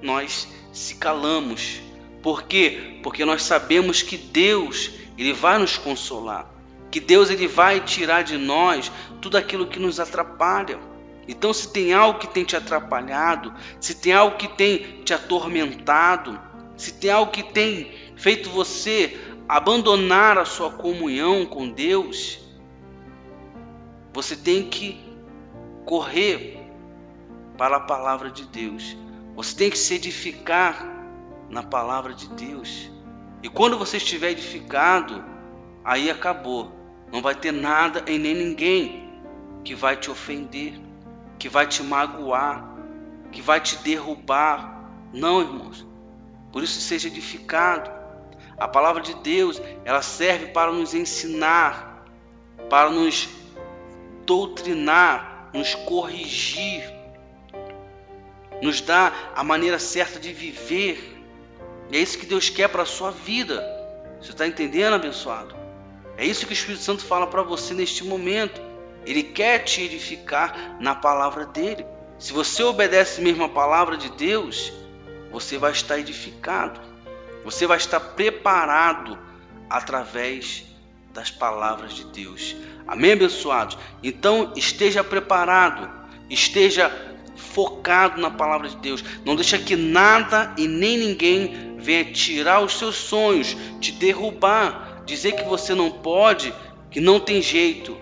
nós 0.00 0.48
se 0.72 0.94
calamos. 0.94 1.80
Por 2.22 2.44
quê? 2.44 3.00
Porque 3.02 3.24
nós 3.24 3.42
sabemos 3.42 4.00
que 4.00 4.16
Deus, 4.16 4.92
ele 5.18 5.34
vai 5.34 5.58
nos 5.58 5.76
consolar, 5.76 6.48
que 6.90 7.00
Deus 7.00 7.30
ele 7.30 7.46
vai 7.46 7.80
tirar 7.80 8.22
de 8.22 8.36
nós 8.38 8.90
tudo 9.20 9.36
aquilo 9.36 9.66
que 9.66 9.78
nos 9.78 10.00
atrapalha. 10.00 10.78
Então, 11.26 11.52
se 11.52 11.72
tem 11.72 11.92
algo 11.92 12.18
que 12.18 12.26
tem 12.26 12.44
te 12.44 12.56
atrapalhado, 12.56 13.52
se 13.78 13.94
tem 13.94 14.14
algo 14.14 14.36
que 14.36 14.48
tem 14.48 15.02
te 15.04 15.12
atormentado, 15.12 16.40
se 16.76 16.94
tem 16.94 17.10
algo 17.10 17.30
que 17.30 17.42
tem 17.42 17.92
feito 18.16 18.48
você 18.48 19.18
abandonar 19.46 20.38
a 20.38 20.44
sua 20.44 20.70
comunhão 20.70 21.44
com 21.44 21.68
Deus, 21.68 22.38
você 24.12 24.34
tem 24.34 24.68
que 24.68 25.00
correr 25.84 26.58
para 27.58 27.76
a 27.76 27.80
palavra 27.80 28.30
de 28.30 28.44
Deus. 28.44 28.96
Você 29.34 29.56
tem 29.56 29.70
que 29.70 29.78
se 29.78 29.94
edificar 29.94 30.86
na 31.50 31.62
palavra 31.62 32.14
de 32.14 32.28
Deus. 32.28 32.90
E 33.42 33.48
quando 33.48 33.78
você 33.78 33.98
estiver 33.98 34.30
edificado, 34.30 35.24
aí 35.84 36.10
acabou. 36.10 36.77
Não 37.12 37.22
vai 37.22 37.34
ter 37.34 37.52
nada 37.52 38.04
e 38.06 38.18
nem 38.18 38.34
ninguém 38.34 39.10
que 39.64 39.74
vai 39.74 39.96
te 39.96 40.10
ofender 40.10 40.88
que 41.38 41.48
vai 41.48 41.66
te 41.66 41.82
magoar, 41.82 42.68
que 43.30 43.40
vai 43.40 43.60
te 43.60 43.76
derrubar. 43.76 44.90
Não, 45.12 45.40
irmãos. 45.40 45.86
Por 46.52 46.62
isso 46.62 46.80
seja 46.80 47.08
edificado. 47.08 47.90
A 48.58 48.66
palavra 48.66 49.00
de 49.00 49.14
Deus, 49.14 49.62
ela 49.84 50.02
serve 50.02 50.46
para 50.46 50.72
nos 50.72 50.92
ensinar, 50.92 52.04
para 52.68 52.90
nos 52.90 53.28
doutrinar, 54.26 55.50
nos 55.54 55.74
corrigir, 55.74 56.82
nos 58.60 58.80
dar 58.80 59.32
a 59.36 59.44
maneira 59.44 59.78
certa 59.78 60.18
de 60.18 60.32
viver. 60.32 61.22
E 61.90 61.96
é 61.96 62.00
isso 62.00 62.18
que 62.18 62.26
Deus 62.26 62.50
quer 62.50 62.68
para 62.68 62.82
a 62.82 62.86
sua 62.86 63.12
vida. 63.12 63.64
Você 64.20 64.32
está 64.32 64.46
entendendo, 64.46 64.94
abençoado? 64.94 65.57
É 66.18 66.26
isso 66.26 66.44
que 66.44 66.52
o 66.52 66.54
Espírito 66.54 66.82
Santo 66.82 67.04
fala 67.04 67.28
para 67.28 67.42
você 67.44 67.72
neste 67.72 68.04
momento. 68.04 68.60
Ele 69.06 69.22
quer 69.22 69.60
te 69.60 69.82
edificar 69.82 70.76
na 70.80 70.92
palavra 70.92 71.46
dele. 71.46 71.86
Se 72.18 72.32
você 72.32 72.64
obedece 72.64 73.20
mesmo 73.20 73.44
a 73.44 73.48
palavra 73.48 73.96
de 73.96 74.10
Deus, 74.10 74.72
você 75.30 75.56
vai 75.56 75.70
estar 75.70 75.96
edificado. 75.96 76.80
Você 77.44 77.68
vai 77.68 77.76
estar 77.76 78.00
preparado 78.00 79.16
através 79.70 80.64
das 81.14 81.30
palavras 81.30 81.94
de 81.94 82.04
Deus. 82.06 82.56
Amém, 82.84 83.12
abençoados? 83.12 83.78
Então 84.02 84.52
esteja 84.56 85.04
preparado, 85.04 85.88
esteja 86.28 86.90
focado 87.36 88.20
na 88.20 88.30
palavra 88.30 88.68
de 88.68 88.76
Deus. 88.78 89.04
Não 89.24 89.36
deixa 89.36 89.56
que 89.56 89.76
nada 89.76 90.52
e 90.58 90.66
nem 90.66 90.98
ninguém 90.98 91.76
venha 91.78 92.04
tirar 92.06 92.60
os 92.60 92.76
seus 92.76 92.96
sonhos, 92.96 93.56
te 93.80 93.92
derrubar, 93.92 94.87
dizer 95.08 95.32
que 95.32 95.42
você 95.42 95.74
não 95.74 95.90
pode, 95.90 96.54
que 96.90 97.00
não 97.00 97.18
tem 97.18 97.42
jeito. 97.42 97.96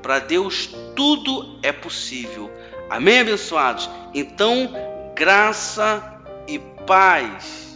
Para 0.00 0.18
Deus 0.18 0.68
tudo 0.94 1.58
é 1.62 1.72
possível. 1.72 2.50
Amém, 2.88 3.20
abençoados? 3.20 3.88
Então, 4.14 4.70
graça 5.14 6.20
e 6.46 6.58
paz 6.58 7.71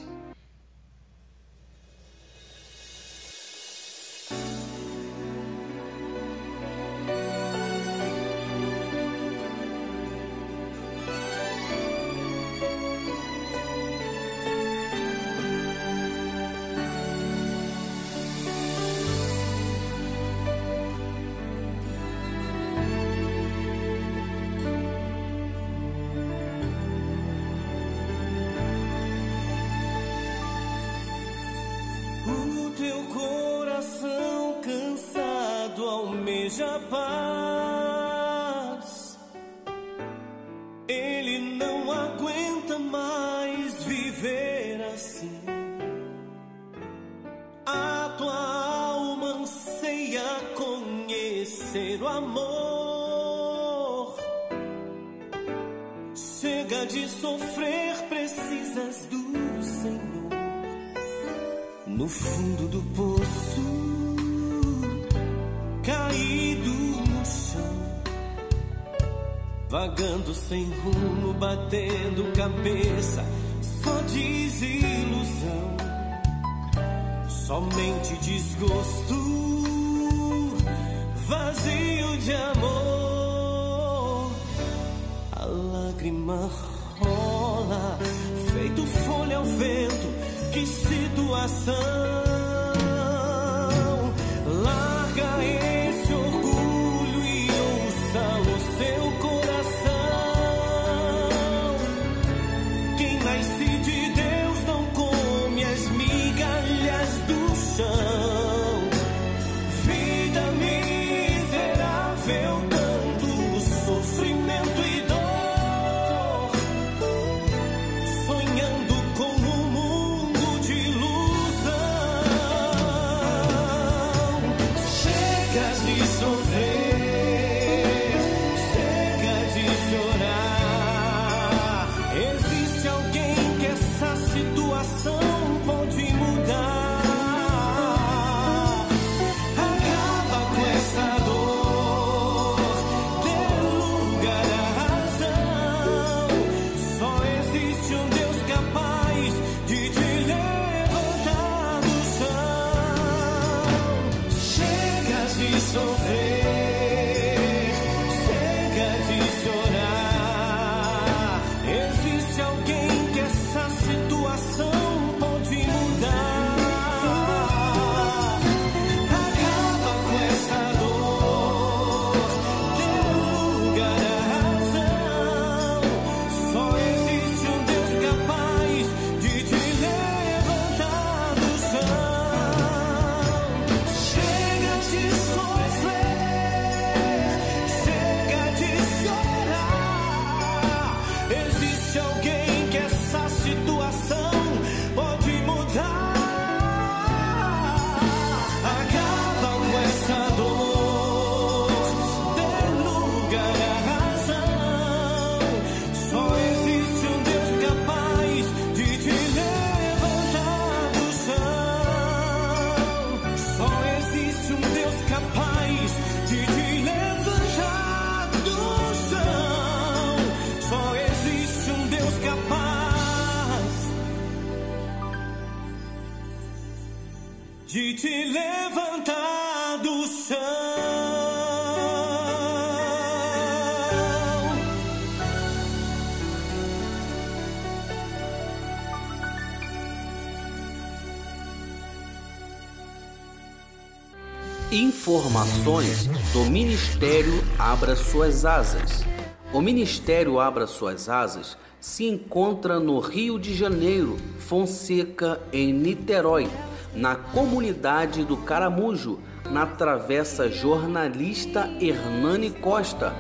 Informações 245.46 246.06
do 246.32 246.44
Ministério 246.46 247.40
Abra 247.56 247.94
Suas 247.94 248.44
Asas. 248.44 249.04
O 249.52 249.60
Ministério 249.60 250.40
Abra 250.40 250.66
Suas 250.66 251.08
Asas 251.08 251.56
se 251.80 252.04
encontra 252.04 252.80
no 252.80 252.98
Rio 252.98 253.38
de 253.38 253.54
Janeiro, 253.54 254.16
Fonseca, 254.40 255.40
em 255.52 255.72
Niterói, 255.72 256.48
na 256.92 257.14
comunidade 257.14 258.24
do 258.24 258.36
Caramujo, 258.38 259.20
na 259.48 259.66
Travessa 259.66 260.50
Jornalista 260.50 261.70
Hernani 261.80 262.50
Costa, 262.50 263.14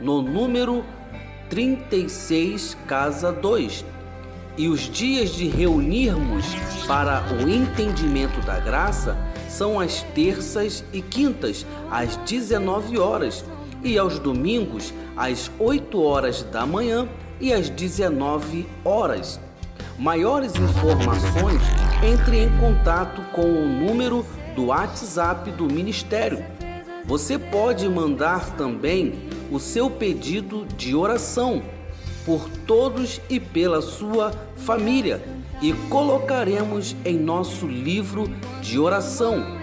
no 0.00 0.20
número 0.20 0.84
36, 1.48 2.76
Casa 2.88 3.30
2 3.30 3.84
e 4.56 4.68
os 4.68 4.80
dias 4.90 5.30
de 5.30 5.46
reunirmos 5.46 6.44
para 6.88 7.22
o 7.40 7.48
entendimento 7.48 8.44
da 8.44 8.58
graça 8.58 9.16
são 9.48 9.80
as 9.80 10.02
terças 10.14 10.84
e 10.92 11.00
quintas, 11.02 11.66
às 11.90 12.16
19 12.18 12.98
horas, 12.98 13.44
e 13.82 13.98
aos 13.98 14.18
domingos, 14.18 14.92
às 15.16 15.50
8 15.58 16.00
horas 16.00 16.42
da 16.42 16.66
manhã 16.66 17.08
e 17.40 17.52
às 17.52 17.68
19 17.70 18.66
horas. 18.84 19.40
Maiores 19.98 20.52
informações, 20.54 21.62
entre 22.02 22.44
em 22.44 22.58
contato 22.58 23.22
com 23.32 23.42
o 23.42 23.68
número 23.68 24.24
do 24.54 24.66
WhatsApp 24.66 25.50
do 25.52 25.64
Ministério. 25.64 26.44
Você 27.04 27.38
pode 27.38 27.88
mandar 27.88 28.56
também 28.56 29.28
o 29.50 29.58
seu 29.58 29.90
pedido 29.90 30.66
de 30.76 30.94
oração 30.94 31.62
por 32.24 32.48
todos 32.66 33.20
e 33.30 33.40
pela 33.40 33.80
sua 33.80 34.30
família 34.56 35.37
e 35.60 35.72
colocaremos 35.88 36.94
em 37.04 37.18
nosso 37.18 37.66
livro 37.66 38.30
de 38.60 38.78
oração. 38.78 39.58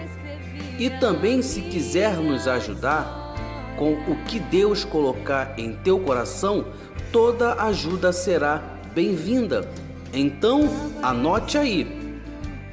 E 0.78 0.90
também, 0.90 1.40
se 1.42 1.62
quiser 1.62 2.16
nos 2.16 2.46
ajudar 2.46 3.34
com 3.78 3.92
o 3.92 4.14
que 4.26 4.38
Deus 4.38 4.84
colocar 4.84 5.58
em 5.58 5.72
teu 5.72 5.98
coração, 5.98 6.66
toda 7.10 7.54
ajuda 7.62 8.12
será 8.12 8.62
bem-vinda. 8.94 9.66
Então, 10.12 10.68
anote 11.02 11.56
aí. 11.56 12.20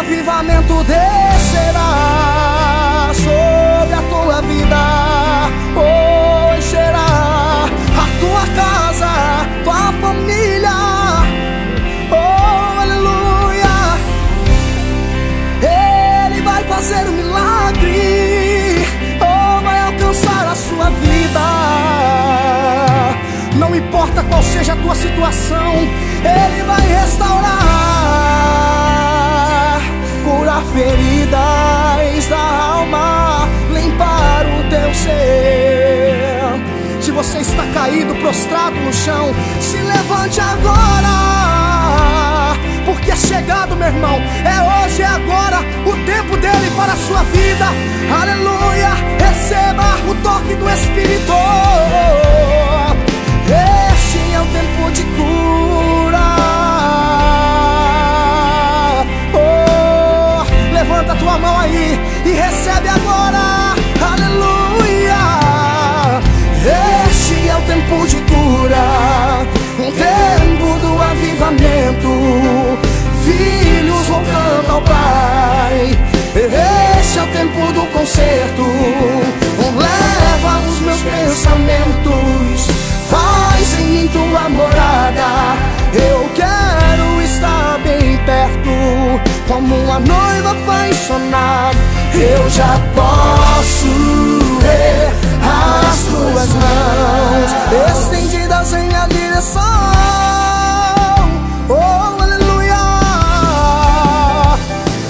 avivamento 0.02 0.82
descerá 0.84 1.90
sobre 3.14 3.94
a 3.94 4.02
tua 4.10 4.42
vida. 4.42 4.82
Encherá 6.58 7.66
a 8.02 8.06
tua 8.20 8.44
casa, 8.60 9.12
tua 9.64 9.92
família. 10.00 10.78
Oh, 12.10 12.80
aleluia. 12.80 13.76
Ele 16.26 16.40
vai 16.42 16.62
fazer 16.64 17.08
um 17.08 17.12
milagre. 17.12 18.84
Oh, 19.20 19.60
vai 19.62 19.78
alcançar 19.80 20.48
a 20.48 20.54
sua 20.56 20.90
vida. 20.90 21.40
Não 23.56 23.74
importa 23.76 24.24
qual 24.24 24.42
seja 24.42 24.72
a 24.72 24.76
tua 24.76 24.94
situação, 24.94 25.72
Ele 26.24 26.62
vai 26.64 26.80
restaurar, 26.80 27.61
feridas 30.72 32.28
da 32.28 32.38
alma, 32.38 33.48
limpar 33.72 34.46
o 34.46 34.62
teu 34.70 34.94
ser. 34.94 36.22
Se 37.00 37.10
você 37.10 37.38
está 37.38 37.64
caído, 37.74 38.14
prostrado 38.16 38.76
no 38.76 38.92
chão, 38.92 39.34
se 39.60 39.76
levante 39.76 40.40
agora, 40.40 41.08
porque 42.86 43.10
é 43.10 43.16
chegado, 43.16 43.76
meu 43.76 43.88
irmão. 43.88 44.18
É 44.44 44.84
hoje, 44.84 45.02
é 45.02 45.06
agora, 45.06 45.58
o 45.84 45.92
tempo 46.06 46.36
dele 46.38 46.70
para 46.76 46.92
a 46.92 46.96
sua 46.96 47.22
vida. 47.24 47.66
Aleluia! 48.20 48.94
Receba 49.18 49.96
o 50.08 50.14
toque 50.22 50.54
do 50.54 50.70
Espírito. 50.70 51.32
Este 53.46 54.32
é 54.32 54.40
o 54.40 54.46
tempo 54.46 54.90
de 54.92 55.02
cura. 55.02 56.41
Levanta 60.92 61.14
tua 61.14 61.38
mão 61.38 61.58
aí 61.58 61.98
e 62.24 62.32
recebe 62.32 62.88
agora. 62.88 63.74
Aleluia. 64.12 65.22
Este 67.08 67.48
é 67.48 67.56
o 67.56 67.60
tempo 67.62 68.06
de 68.06 68.16
cura, 68.16 69.46
um 69.78 69.90
tempo 69.90 70.78
do 70.80 71.02
avivamento. 71.02 72.78
Filhos 73.24 74.06
voltando 74.06 74.70
ao 74.70 74.82
Pai. 74.82 75.98
Este 77.00 77.18
é 77.18 77.22
o 77.22 77.26
tempo 77.28 77.72
do 77.72 77.86
conserto. 77.92 78.62
Leva 79.76 80.68
os 80.68 80.80
meus 80.80 81.00
pensamentos 81.02 82.82
Faz 83.12 83.78
em 83.78 83.84
mim 83.88 84.08
tua 84.08 84.48
morada. 84.48 85.56
Eu 85.92 86.26
quero 86.34 87.20
estar 87.22 87.78
bem 87.84 88.16
perto, 88.24 89.20
como 89.52 89.76
uma 89.76 90.00
noiva 90.00 90.52
apaixonada. 90.52 91.76
Eu 92.14 92.48
já 92.48 92.80
posso 92.94 93.86
ver 94.60 95.12
as 95.44 96.04
tuas 96.04 96.48
mãos 96.54 97.50
estendidas 97.90 98.72
em 98.72 98.86
minha 98.86 99.06
direção. 99.08 99.62
Oh, 101.68 102.22
aleluia! 102.22 102.76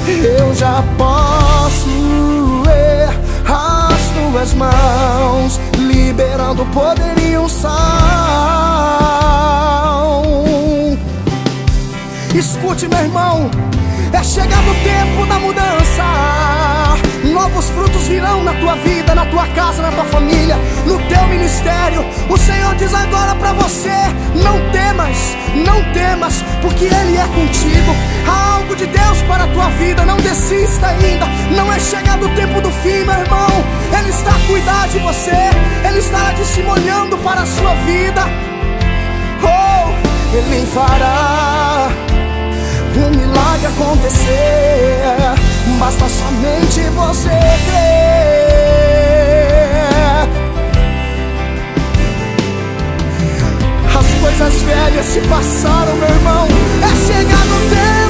Eu 0.08 0.54
já 0.54 0.82
posso 0.98 2.62
ver 2.64 3.08
as 3.48 4.02
tuas 4.08 4.54
mãos 4.54 5.60
liberando 5.78 6.64
poder 6.66 7.16
e 7.18 7.38
unção. 7.38 7.70
Escute, 12.34 12.88
meu 12.88 12.98
irmão, 12.98 13.50
é 14.14 14.22
chegado 14.22 14.70
o 14.70 14.74
tempo 14.84 15.26
da 15.26 15.38
mudança. 15.38 16.02
Novos 17.24 17.70
frutos 17.70 18.08
virão 18.08 18.42
na 18.42 18.52
tua 18.54 18.74
vida, 18.76 19.14
na 19.14 19.24
tua 19.26 19.46
casa, 19.48 19.82
na 19.82 19.90
tua 19.90 20.04
família, 20.04 20.56
no 20.86 20.98
teu 21.08 21.26
ministério. 21.28 22.04
O 22.28 22.36
Senhor 22.36 22.74
diz 22.74 22.92
agora 22.94 23.34
para 23.34 23.52
você: 23.54 23.90
não 24.34 24.70
temas, 24.70 25.36
não 25.54 25.82
temas, 25.92 26.44
porque 26.60 26.84
Ele 26.84 27.16
é 27.16 27.26
contigo. 27.26 27.94
Há 28.28 28.56
algo 28.56 28.76
de 28.76 28.86
Deus 28.86 29.22
para 29.22 29.44
a 29.44 29.48
tua 29.48 29.68
vida, 29.70 30.04
não 30.04 30.16
desista 30.18 30.88
ainda. 30.88 31.26
Não 31.56 31.72
é 31.72 31.78
chegado 31.78 32.26
o 32.26 32.34
tempo 32.34 32.60
do 32.60 32.70
fim, 32.70 33.04
meu 33.04 33.14
irmão. 33.14 33.48
Ele 33.98 34.10
está 34.10 34.30
a 34.30 34.46
cuidar 34.46 34.88
de 34.88 34.98
você, 34.98 35.50
Ele 35.88 35.98
está 35.98 36.32
testemunhando 36.32 37.16
para 37.18 37.42
a 37.42 37.46
sua 37.46 37.74
vida. 37.86 38.22
Oh, 39.42 40.36
Ele 40.36 40.66
fará 40.66 42.11
um 43.00 43.10
milagre 43.10 43.66
acontecer. 43.66 45.02
Basta 45.78 46.08
somente 46.08 46.80
você 46.90 47.30
crer. 47.66 48.02
As 53.98 54.14
coisas 54.20 54.62
velhas 54.62 55.06
se 55.06 55.20
passaram, 55.22 55.96
meu 55.96 56.08
irmão. 56.08 56.48
É 56.82 57.06
chegado 57.06 57.54
o 57.56 57.70
tempo. 57.70 58.01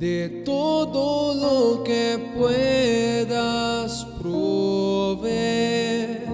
De 0.00 0.42
todo 0.46 1.34
lo 1.34 1.84
que 1.84 2.18
puedas 2.34 4.06
proveer, 4.18 6.26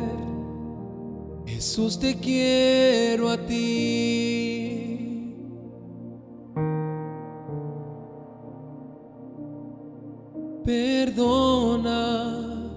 Jesús 1.47 1.99
te 1.99 2.15
quiero 2.15 3.29
a 3.29 3.39
ti. 3.39 5.35
Perdona 10.65 12.71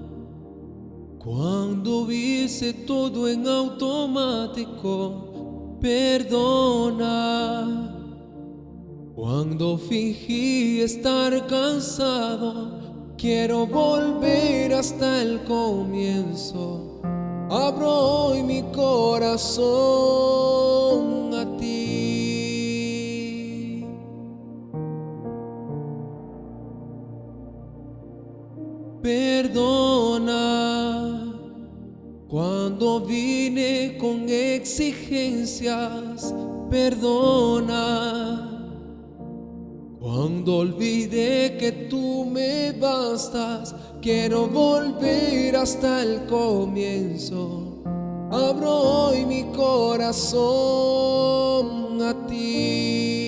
cuando 1.19 2.07
viste 2.07 2.73
todo 2.73 3.27
en 3.27 3.47
automático. 3.47 5.77
Perdona 5.79 7.78
cuando 9.29 9.77
fingí 9.77 10.81
estar 10.81 11.45
cansado. 11.45 13.13
Quiero 13.15 13.67
volver 13.67 14.73
hasta 14.73 15.21
el 15.21 15.43
comienzo. 15.43 16.99
Abro 17.51 17.91
hoy 17.91 18.41
mi 18.41 18.63
corazón 18.73 19.69
a 21.35 21.45
ti. 21.57 23.85
Perdona 29.03 30.25
cuando 32.27 33.01
vine 33.01 33.95
con 33.99 34.27
exigencias. 34.27 36.33
Perdona 36.71 38.48
cuando 40.11 40.57
olvidé 40.57 41.55
que 41.59 41.71
tú 41.71 42.25
me 42.25 42.71
bastas. 42.71 43.75
Quiero 44.01 44.47
volver 44.47 45.55
hasta 45.55 46.01
el 46.01 46.25
comienzo. 46.25 47.83
Abro 48.31 48.71
hoy 48.71 49.23
mi 49.25 49.43
corazón 49.51 50.01
a 52.01 52.25
ti. 52.25 53.25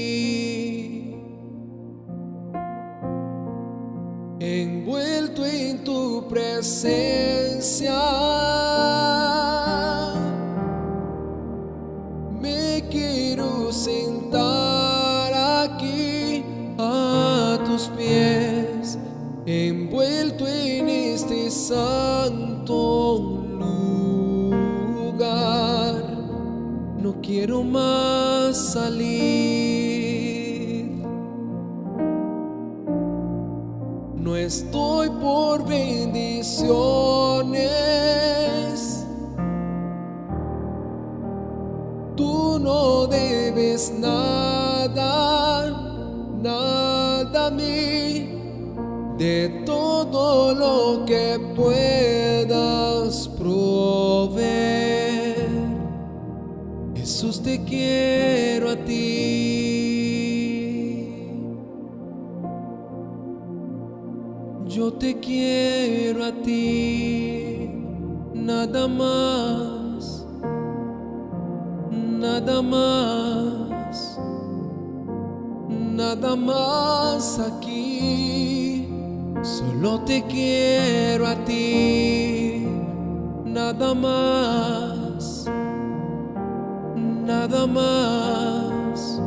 envuelto 4.39 5.45
en 5.45 5.83
tu 5.83 6.27
presencia. 6.27 7.93
Quiero 27.41 27.63
más 27.63 28.55
salir. 28.55 29.31
No 34.15 34.35
estoy 34.35 35.09
por 35.09 35.65
bendiciones. 35.65 36.67
Tú 42.15 42.59
no 42.59 43.07
debes 43.07 43.91
nada, 43.97 45.01
nada 46.43 47.47
a 47.47 47.49
mí. 47.49 48.37
De 49.17 49.63
todo 49.65 50.53
lo 50.53 51.05
que 51.05 51.39
puedas 51.55 52.10
Te 57.43 57.63
quiero 57.63 58.69
a 58.69 58.75
ti. 58.75 59.61
Yo 64.67 64.93
te 64.93 65.19
quiero 65.19 66.23
a 66.23 66.31
ti, 66.31 67.69
nada 68.33 68.87
más, 68.87 70.25
nada 71.91 72.61
más, 72.61 74.17
nada 75.67 76.35
más 76.35 77.39
aquí. 77.39 78.87
Solo 79.41 80.01
te 80.01 80.23
quiero 80.23 81.27
a 81.27 81.35
ti, 81.43 82.65
nada 83.43 83.93
más, 83.93 84.90
nada 87.41 87.65
más, 87.65 89.19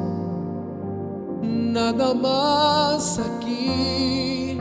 nada 1.43 2.15
más 2.15 3.19
aquí. 3.19 4.57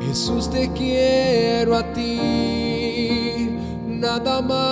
Jesús 0.00 0.50
te 0.50 0.68
quiero 0.72 1.76
a 1.76 1.84
ti, 1.92 3.48
nada 3.86 4.42
más, 4.42 4.64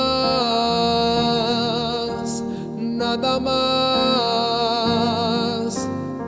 nada 2.76 3.38
más, 3.38 4.58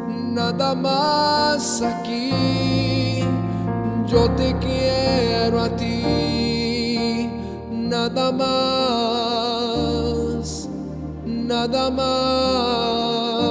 nada 0.08 0.74
más 0.76 1.82
aquí. 1.82 3.24
Yo 4.06 4.30
te 4.36 4.54
quiero 4.60 5.60
a 5.60 5.68
ti, 5.76 7.28
nada 7.68 8.30
más, 8.30 8.79
nada 11.60 11.90
más, 11.90 13.50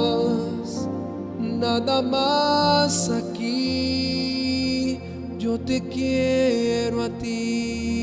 nada 1.39 2.01
más 2.01 3.09
aquí. 3.11 4.97
Yo 5.37 5.59
te 5.59 5.79
quiero 5.81 7.03
a 7.03 7.09
ti. 7.09 7.98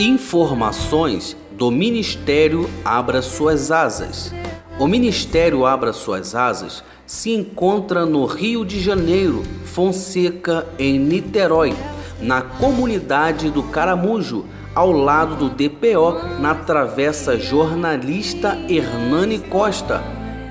Informações 0.00 1.36
do 1.52 1.70
Ministério 1.70 2.70
Abra 2.82 3.20
Suas 3.20 3.70
Asas. 3.70 4.32
O 4.78 4.86
Ministério 4.86 5.66
Abra 5.66 5.92
Suas 5.92 6.34
Asas 6.34 6.82
se 7.04 7.34
encontra 7.34 8.06
no 8.06 8.24
Rio 8.24 8.64
de 8.64 8.80
Janeiro, 8.80 9.42
Fonseca, 9.66 10.66
em 10.78 10.98
Niterói, 10.98 11.74
na 12.18 12.40
comunidade 12.40 13.50
do 13.50 13.62
Caramujo, 13.64 14.46
ao 14.74 14.90
lado 14.90 15.36
do 15.36 15.50
DPO, 15.50 16.40
na 16.40 16.54
Travessa 16.54 17.38
Jornalista 17.38 18.56
Hernani 18.70 19.38
Costa, 19.38 20.02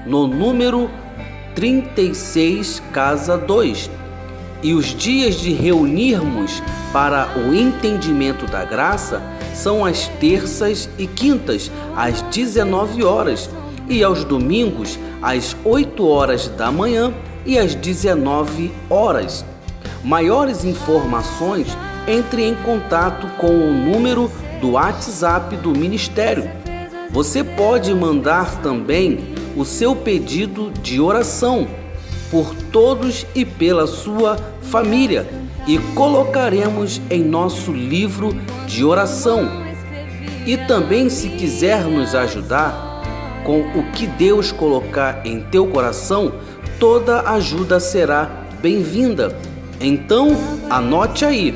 no 0.06 0.28
número 0.28 0.91
36, 1.56 2.84
Casa 2.93 3.36
2. 3.36 3.89
E 4.62 4.76
os 4.76 4.93
dias 4.93 5.41
de 5.41 5.54
reunirmos 5.54 6.62
para 6.93 7.30
o 7.36 7.54
entendimento 7.54 8.45
da 8.45 8.64
graça 8.64 9.39
são 9.54 9.86
as 9.86 10.08
terças 10.20 10.89
e 10.97 11.08
quintas, 11.08 11.72
às 11.95 12.22
19 12.24 13.04
horas, 13.04 13.50
e 13.88 14.04
aos 14.04 14.24
domingos, 14.24 15.00
às 15.22 15.56
8 15.66 16.08
horas 16.08 16.47
da 16.47 16.72
manhã 16.72 17.14
e 17.45 17.58
às 17.58 17.76
19 17.76 18.72
horas. 18.89 19.43
Maiores 20.04 20.64
informações, 20.64 21.68
entre 22.08 22.43
em 22.43 22.56
contato 22.56 23.28
com 23.38 23.47
o 23.47 23.74
número 23.74 24.32
do 24.62 24.72
WhatsApp 24.72 25.56
do 25.58 25.72
Ministério. 25.72 26.50
Você 27.10 27.43
pode 27.43 27.93
mandar 27.93 28.62
também 28.62 29.34
o 29.58 29.66
seu 29.66 29.95
pedido 29.95 30.72
de 30.82 31.02
oração 31.02 31.68
por 32.30 32.54
todos 32.72 33.26
e 33.34 33.43
pela 33.43 33.88
sua 33.88 34.38
família 34.62 35.28
e 35.70 35.78
colocaremos 35.93 36.99
em 37.11 37.24
nosso 37.24 37.72
livro 37.72 38.36
de 38.65 38.84
oração. 38.84 39.47
E 40.43 40.57
também, 40.57 41.11
se 41.11 41.30
quiser 41.30 41.84
nos 41.84 42.15
ajudar 42.15 43.03
com 43.45 43.59
o 43.78 43.84
que 43.91 44.07
Deus 44.07 44.51
colocar 44.51 45.22
em 45.24 45.41
teu 45.41 45.67
coração, 45.67 46.34
toda 46.80 47.22
ajuda 47.30 47.80
será 47.80 48.47
bem-vinda. 48.59 49.38
Então, 49.80 50.36
anote 50.72 51.24
aí. 51.24 51.53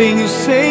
everything 0.00 0.18
you 0.18 0.28
say. 0.28 0.69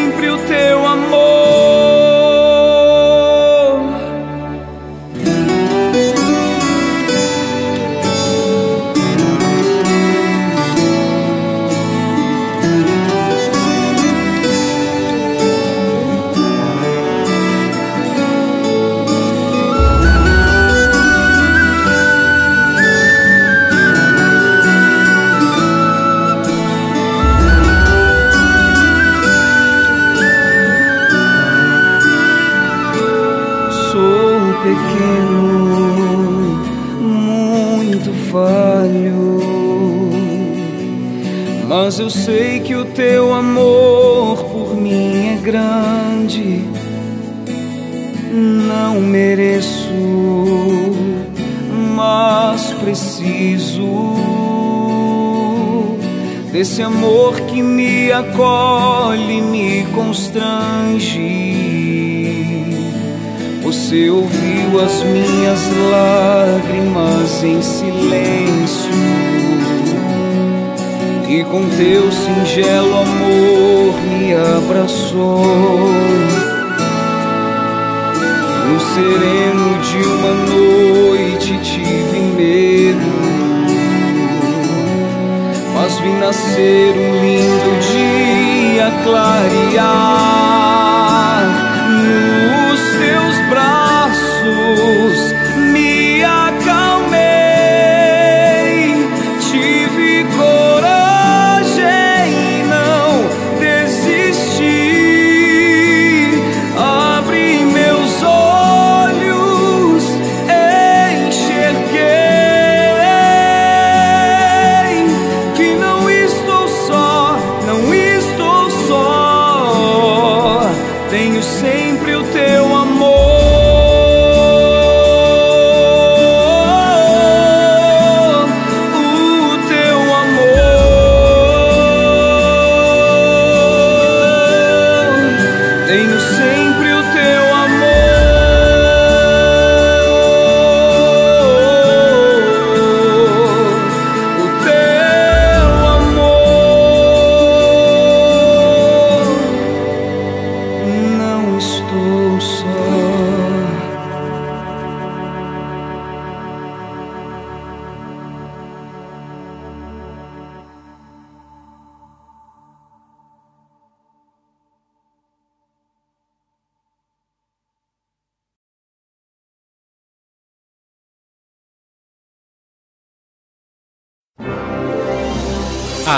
Desse 56.60 56.82
amor 56.82 57.19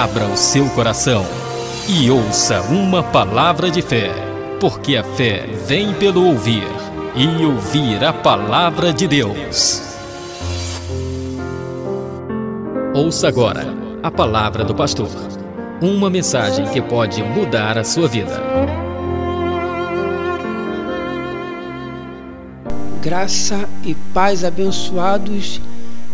Abra 0.02 0.26
o 0.26 0.36
seu 0.36 0.68
coração 0.72 1.24
e 1.88 2.10
ouça 2.10 2.60
uma 2.62 3.04
palavra 3.04 3.70
de 3.70 3.84
fé, 3.84 4.10
porque 4.60 4.97
a 4.97 5.04
fé 5.04 5.45
vem 5.68 5.93
pelo 5.93 6.26
ouvir 6.26 6.68
e 7.16 7.45
ouvir 7.45 8.04
a 8.04 8.12
palavra 8.12 8.91
de 8.91 9.08
Deus. 9.08 9.80
Ouça 12.95 13.28
agora 13.28 13.68
a 14.02 14.10
palavra 14.10 14.64
do 14.64 14.74
pastor. 14.74 15.12
Uma 15.80 16.10
mensagem 16.10 16.66
que 16.70 16.82
pode 16.82 17.22
mudar 17.22 17.78
a 17.78 17.84
sua 17.84 18.08
vida. 18.08 18.41
Graça 23.04 23.70
e 23.84 23.93
paz 24.16 24.43
abençoados. 24.43 25.62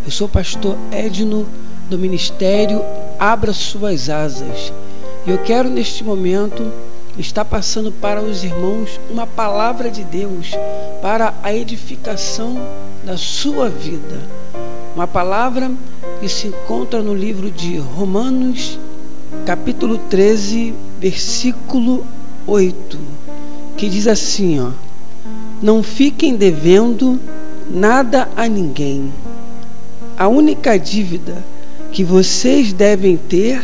Eu 0.03 0.11
sou 0.11 0.27
o 0.27 0.29
pastor 0.29 0.75
Edno 0.91 1.47
do 1.89 1.97
ministério 1.97 2.83
Abra 3.19 3.51
Suas 3.51 4.09
Asas. 4.09 4.71
E 5.25 5.31
eu 5.31 5.39
quero 5.39 5.69
neste 5.69 6.03
momento 6.03 6.71
estar 7.17 7.43
passando 7.43 7.91
para 7.91 8.21
os 8.21 8.43
irmãos 8.43 8.99
uma 9.09 9.25
palavra 9.25 9.89
de 9.89 10.03
Deus 10.03 10.51
para 11.01 11.33
a 11.41 11.51
edificação 11.51 12.61
da 13.03 13.17
sua 13.17 13.69
vida. 13.69 14.21
Uma 14.95 15.07
palavra 15.07 15.71
que 16.19 16.29
se 16.29 16.47
encontra 16.47 17.01
no 17.01 17.15
livro 17.15 17.49
de 17.49 17.77
Romanos, 17.77 18.77
capítulo 19.45 19.97
13, 19.97 20.75
versículo 20.99 22.05
8, 22.45 22.99
que 23.77 23.89
diz 23.89 24.07
assim, 24.07 24.59
ó: 24.59 24.69
Não 25.59 25.81
fiquem 25.81 26.35
devendo 26.35 27.19
nada 27.67 28.29
a 28.35 28.47
ninguém. 28.47 29.11
A 30.15 30.27
única 30.27 30.77
dívida 30.77 31.43
que 31.97 32.03
vocês 32.03 32.73
devem 32.73 33.17
ter 33.17 33.59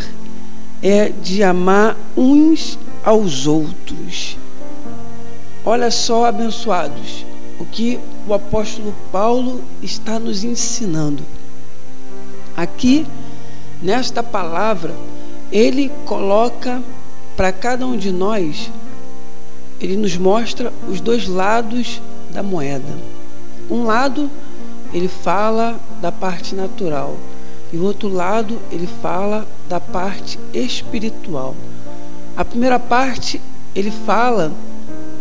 é 0.81 1.09
de 1.09 1.43
amar 1.43 1.95
uns 2.17 2.79
aos 3.05 3.45
outros. 3.45 4.39
Olha 5.63 5.91
só, 5.91 6.25
abençoados, 6.25 7.27
o 7.59 7.65
que 7.65 7.99
o 8.27 8.34
apóstolo 8.34 8.91
Paulo 9.11 9.61
está 9.84 10.17
nos 10.17 10.43
ensinando. 10.43 11.21
Aqui, 12.57 13.05
nesta 13.79 14.23
palavra, 14.23 14.95
ele 15.51 15.91
coloca 16.03 16.81
para 17.38 17.51
cada 17.51 17.86
um 17.86 17.95
de 17.95 18.11
nós, 18.11 18.71
ele 19.79 19.95
nos 19.95 20.17
mostra 20.17 20.73
os 20.89 20.99
dois 20.99 21.27
lados 21.27 22.01
da 22.34 22.41
moeda. 22.41 22.97
Um 23.69 23.84
lado, 23.84 24.27
ele 24.91 25.07
fala 25.07 25.79
da 26.01 26.11
parte 26.11 26.55
natural, 26.55 27.15
e 27.74 27.78
o 27.78 27.84
outro 27.84 28.07
lado, 28.07 28.59
ele 28.71 28.88
fala 29.01 29.47
da 29.67 29.80
parte 29.80 30.38
espiritual. 30.53 31.55
A 32.38 32.45
primeira 32.45 32.78
parte, 32.78 33.41
ele 33.74 33.89
fala 33.89 34.53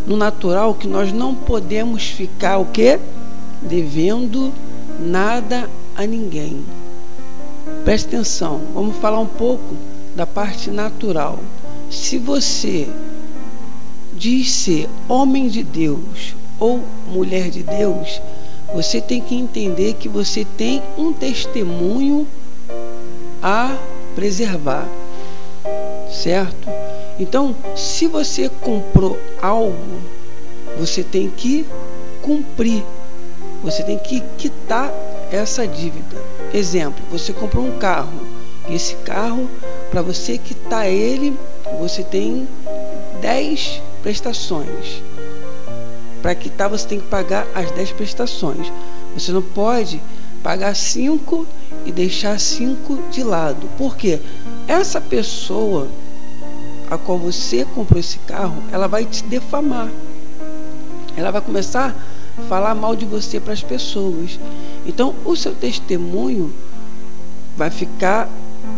no 0.07 0.19
natural 0.19 0.75
que 0.75 0.87
nós 0.87 1.11
não 1.15 1.35
podemos 1.35 2.09
ficar 2.09 2.59
o 2.59 2.67
quê? 2.67 3.01
Devendo 3.63 4.53
nada 5.01 5.67
a 5.97 6.05
ninguém. 6.05 6.63
Preste 7.87 8.09
atenção, 8.09 8.61
vamos 8.75 8.97
falar 8.99 9.21
um 9.21 9.27
pouco 9.27 9.75
da 10.15 10.27
parte 10.27 10.71
natural. 10.71 11.39
Se 11.91 12.19
você 12.19 12.87
diz 14.13 14.53
ser 14.53 14.91
homem 15.09 15.49
de 15.49 15.63
Deus 15.63 16.35
ou 16.61 16.83
mulher 17.09 17.49
de 17.49 17.63
Deus, 17.63 18.21
você 18.75 19.01
tem 19.01 19.23
que 19.23 19.35
entender 19.35 19.95
que 19.95 20.07
você 20.07 20.45
tem 20.45 20.83
um 20.99 21.15
testemunho 21.15 22.27
a 23.43 23.77
preservar, 24.15 24.87
certo? 26.11 26.69
Então, 27.19 27.55
se 27.77 28.07
você 28.07 28.49
comprou 28.49 29.19
algo, 29.41 30.01
você 30.79 31.03
tem 31.03 31.29
que 31.29 31.67
cumprir, 32.21 32.83
você 33.63 33.83
tem 33.83 33.99
que 33.99 34.21
quitar 34.39 34.93
essa 35.31 35.67
dívida. 35.67 36.17
Exemplo, 36.55 37.03
você 37.11 37.33
comprou 37.33 37.65
um 37.65 37.79
carro, 37.79 38.13
esse 38.71 38.95
carro, 38.97 39.49
para 39.91 40.03
você 40.03 40.39
quitar 40.39 40.87
ele, 40.87 41.37
você 41.79 42.03
tem 42.03 42.49
10 43.21 43.83
prestações. 44.03 45.03
Para 46.21 46.35
quitar, 46.35 46.69
você 46.69 46.87
tem 46.87 47.01
que 47.01 47.09
pagar 47.09 47.47
as 47.55 47.71
10 47.73 47.93
prestações. 47.93 48.73
Você 49.15 49.33
não 49.33 49.43
pode 49.43 50.01
pagar 50.43 50.75
5 50.75 51.47
e 51.87 51.93
deixar 51.93 52.39
5 52.39 53.11
de 53.11 53.23
lado. 53.23 53.69
Por 53.79 53.97
quê? 53.97 54.21
Essa 54.67 55.01
pessoa 55.01 55.89
a 56.93 56.99
qual 56.99 57.19
você 57.19 57.65
comprou 57.65 57.99
esse 57.99 58.19
carro, 58.19 58.63
ela 58.71 58.87
vai 58.87 59.07
te 59.07 59.25
defamar. 59.25 59.89
Ela 61.17 61.31
vai 61.31 61.41
começar 61.41 61.97
a 62.39 62.43
falar 62.49 62.75
mal 62.75 62.95
de 62.95 63.07
você 63.07 63.41
para 63.41 63.55
as 63.55 63.63
pessoas. 63.63 64.39
Então, 64.87 65.15
o 65.25 65.35
seu 65.35 65.55
testemunho 65.55 66.53
vai 67.57 67.71
ficar 67.71 68.29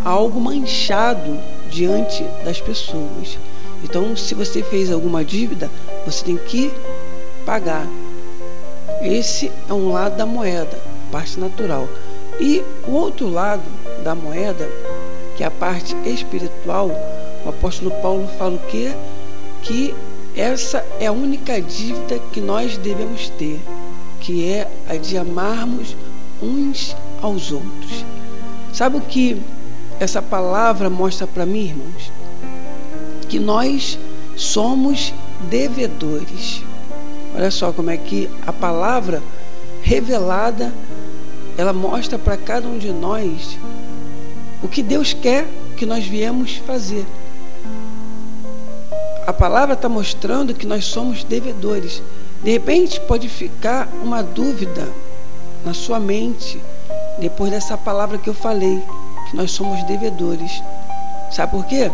algo 0.04 0.40
manchado 0.40 1.38
diante 1.68 2.22
das 2.44 2.60
pessoas. 2.60 3.36
Então, 3.82 4.16
se 4.16 4.32
você 4.34 4.62
fez 4.62 4.92
alguma 4.92 5.24
dívida, 5.24 5.68
você 6.06 6.24
tem 6.24 6.36
que 6.36 6.72
pagar. 7.44 7.86
Esse 9.02 9.50
é 9.68 9.72
um 9.72 9.92
lado 9.92 10.16
da 10.16 10.24
moeda, 10.24 10.80
parte 11.14 11.38
natural. 11.38 11.88
E 12.40 12.60
o 12.88 12.90
outro 12.90 13.30
lado 13.30 13.62
da 14.02 14.16
moeda, 14.16 14.68
que 15.36 15.44
é 15.44 15.46
a 15.46 15.50
parte 15.50 15.94
espiritual, 16.04 16.90
o 17.46 17.48
apóstolo 17.48 17.92
Paulo 18.02 18.28
fala 18.36 18.56
o 18.56 18.66
quê? 18.66 18.92
Que 19.62 19.94
essa 20.34 20.84
é 20.98 21.06
a 21.06 21.12
única 21.12 21.62
dívida 21.62 22.18
que 22.32 22.40
nós 22.40 22.76
devemos 22.76 23.28
ter, 23.28 23.60
que 24.18 24.50
é 24.50 24.68
a 24.88 24.96
de 24.96 25.16
amarmos 25.16 25.96
uns 26.42 26.96
aos 27.22 27.52
outros. 27.52 28.04
Sabe 28.72 28.96
o 28.96 29.00
que 29.00 29.40
essa 30.00 30.20
palavra 30.20 30.90
mostra 30.90 31.28
para 31.28 31.46
mim, 31.46 31.66
irmãos, 31.66 32.10
que 33.28 33.38
nós 33.38 33.96
somos 34.34 35.14
devedores. 35.48 36.60
Olha 37.36 37.52
só 37.52 37.70
como 37.70 37.90
é 37.90 37.96
que 37.96 38.28
a 38.44 38.52
palavra 38.52 39.22
revelada 39.80 40.72
ela 41.56 41.72
mostra 41.72 42.18
para 42.18 42.36
cada 42.36 42.66
um 42.66 42.78
de 42.78 42.90
nós 42.90 43.58
o 44.62 44.68
que 44.68 44.82
Deus 44.82 45.12
quer 45.12 45.46
que 45.76 45.86
nós 45.86 46.04
viemos 46.04 46.56
fazer. 46.56 47.04
A 49.26 49.32
palavra 49.32 49.74
está 49.74 49.88
mostrando 49.88 50.54
que 50.54 50.66
nós 50.66 50.84
somos 50.84 51.24
devedores. 51.24 52.02
De 52.42 52.50
repente 52.50 53.00
pode 53.00 53.28
ficar 53.28 53.88
uma 54.02 54.22
dúvida 54.22 54.88
na 55.64 55.72
sua 55.72 55.98
mente 55.98 56.60
depois 57.18 57.50
dessa 57.50 57.76
palavra 57.76 58.18
que 58.18 58.28
eu 58.28 58.34
falei, 58.34 58.82
que 59.30 59.36
nós 59.36 59.50
somos 59.50 59.82
devedores. 59.84 60.62
Sabe 61.30 61.52
por 61.52 61.64
quê? 61.64 61.90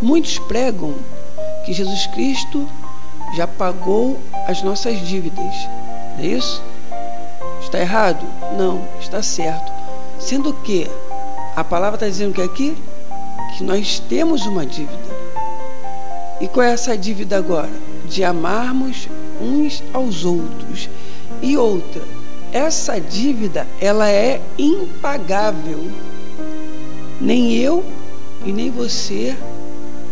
Muitos 0.00 0.38
pregam 0.38 0.94
que 1.64 1.72
Jesus 1.72 2.06
Cristo 2.08 2.68
já 3.36 3.46
pagou 3.46 4.18
as 4.46 4.62
nossas 4.62 4.98
dívidas. 5.00 5.54
É 6.18 6.26
isso? 6.26 6.62
Está 7.72 7.80
errado? 7.80 8.26
Não, 8.58 8.86
está 9.00 9.22
certo. 9.22 9.72
Sendo 10.20 10.52
que 10.52 10.86
a 11.56 11.64
palavra 11.64 11.96
está 11.96 12.06
dizendo 12.06 12.34
que 12.34 12.42
aqui 12.42 12.76
que 13.56 13.64
nós 13.64 13.98
temos 13.98 14.44
uma 14.44 14.66
dívida. 14.66 14.92
E 16.38 16.46
qual 16.48 16.66
é 16.66 16.72
essa 16.72 16.94
dívida 16.98 17.38
agora? 17.38 17.70
De 18.06 18.22
amarmos 18.22 19.08
uns 19.40 19.82
aos 19.94 20.22
outros. 20.22 20.90
E 21.40 21.56
outra, 21.56 22.02
essa 22.52 23.00
dívida 23.00 23.66
ela 23.80 24.06
é 24.06 24.38
impagável. 24.58 25.90
Nem 27.18 27.54
eu 27.54 27.82
e 28.44 28.52
nem 28.52 28.70
você 28.70 29.34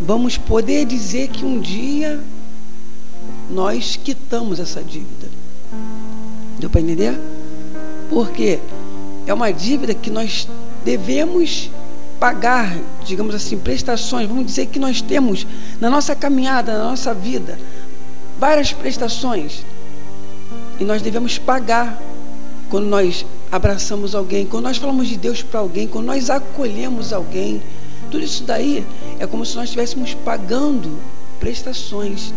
vamos 0.00 0.38
poder 0.38 0.86
dizer 0.86 1.28
que 1.28 1.44
um 1.44 1.61
dia 1.61 2.24
nós 3.50 3.96
quitamos 4.02 4.58
essa 4.58 4.82
dívida. 4.82 5.28
Deu 6.58 6.70
para 6.70 6.80
entender? 6.80 7.30
Porque 8.11 8.58
é 9.26 9.32
uma 9.32 9.52
dívida 9.52 9.94
que 9.94 10.11
nós 10.11 10.46
devemos 10.84 11.70
pagar, 12.18 12.76
digamos 13.04 13.34
assim, 13.34 13.56
prestações. 13.56 14.28
Vamos 14.28 14.44
dizer 14.44 14.66
que 14.66 14.78
nós 14.78 15.00
temos 15.00 15.46
na 15.80 15.88
nossa 15.88 16.14
caminhada, 16.14 16.76
na 16.76 16.90
nossa 16.90 17.14
vida, 17.14 17.58
várias 18.38 18.72
prestações. 18.72 19.64
E 20.78 20.84
nós 20.84 21.00
devemos 21.00 21.38
pagar 21.38 22.02
quando 22.68 22.86
nós 22.86 23.24
abraçamos 23.50 24.14
alguém, 24.14 24.44
quando 24.44 24.64
nós 24.64 24.76
falamos 24.76 25.08
de 25.08 25.16
Deus 25.16 25.42
para 25.42 25.61
alguém, 25.61 25.86
quando 25.86 26.06
nós 26.06 26.28
acolhemos 26.28 27.12
alguém, 27.12 27.62
tudo 28.11 28.24
isso 28.24 28.42
daí 28.44 28.84
é 29.18 29.26
como 29.26 29.46
se 29.46 29.54
nós 29.54 29.64
estivéssemos 29.64 30.14
pagando 30.14 30.98
prestações. 31.38 32.34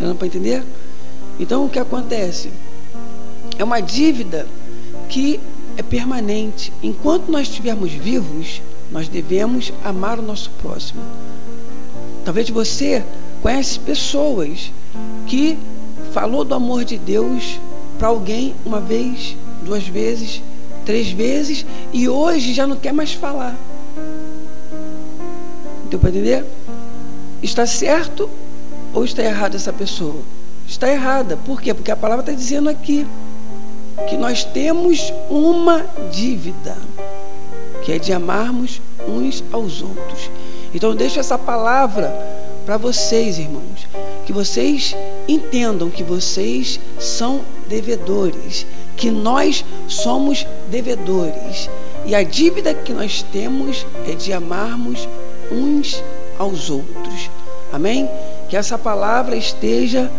Não 0.00 0.14
para 0.14 0.26
entender? 0.26 0.62
Então 1.40 1.64
o 1.64 1.68
que 1.68 1.78
acontece? 1.78 2.50
É 3.58 3.64
uma 3.64 3.80
dívida 3.80 4.46
que 5.08 5.40
é 5.76 5.82
permanente. 5.82 6.72
Enquanto 6.82 7.30
nós 7.30 7.48
estivermos 7.48 7.92
vivos, 7.92 8.60
nós 8.90 9.08
devemos 9.08 9.72
amar 9.84 10.18
o 10.18 10.22
nosso 10.22 10.50
próximo. 10.62 11.00
Talvez 12.24 12.50
você 12.50 13.04
conhece 13.42 13.78
pessoas 13.80 14.72
que 15.26 15.58
falou 16.12 16.44
do 16.44 16.54
amor 16.54 16.84
de 16.84 16.98
Deus 16.98 17.58
para 17.98 18.08
alguém 18.08 18.54
uma 18.64 18.80
vez, 18.80 19.36
duas 19.64 19.86
vezes, 19.86 20.42
três 20.84 21.10
vezes 21.10 21.66
e 21.92 22.08
hoje 22.08 22.52
já 22.52 22.66
não 22.66 22.76
quer 22.76 22.92
mais 22.92 23.12
falar. 23.12 23.56
Deu 25.90 25.98
para 25.98 26.10
entender? 26.10 26.44
Está 27.42 27.66
certo 27.66 28.28
ou 28.92 29.04
está 29.04 29.22
errada 29.22 29.56
essa 29.56 29.72
pessoa? 29.72 30.22
Está 30.66 30.88
errada. 30.88 31.36
Por 31.36 31.60
quê? 31.60 31.72
Porque 31.72 31.90
a 31.90 31.96
palavra 31.96 32.22
está 32.22 32.32
dizendo 32.32 32.68
aqui 32.68 33.06
que 34.08 34.16
nós 34.16 34.44
temos 34.44 35.12
uma 35.28 35.84
dívida, 36.10 36.76
que 37.84 37.92
é 37.92 37.98
de 37.98 38.12
amarmos 38.12 38.80
uns 39.06 39.42
aos 39.52 39.82
outros. 39.82 40.30
Então, 40.74 40.94
deixo 40.94 41.18
essa 41.18 41.38
palavra 41.38 42.14
para 42.64 42.76
vocês, 42.76 43.38
irmãos, 43.38 43.86
que 44.26 44.32
vocês 44.32 44.94
entendam 45.26 45.88
que 45.88 46.02
vocês 46.02 46.78
são 46.98 47.40
devedores, 47.66 48.66
que 48.96 49.10
nós 49.10 49.64
somos 49.88 50.46
devedores. 50.70 51.70
E 52.04 52.14
a 52.14 52.22
dívida 52.22 52.74
que 52.74 52.92
nós 52.92 53.22
temos 53.22 53.86
é 54.06 54.14
de 54.14 54.32
amarmos 54.32 55.08
uns 55.50 56.02
aos 56.38 56.68
outros. 56.68 57.30
Amém? 57.72 58.08
Que 58.48 58.56
essa 58.56 58.76
palavra 58.76 59.36
esteja 59.36 60.10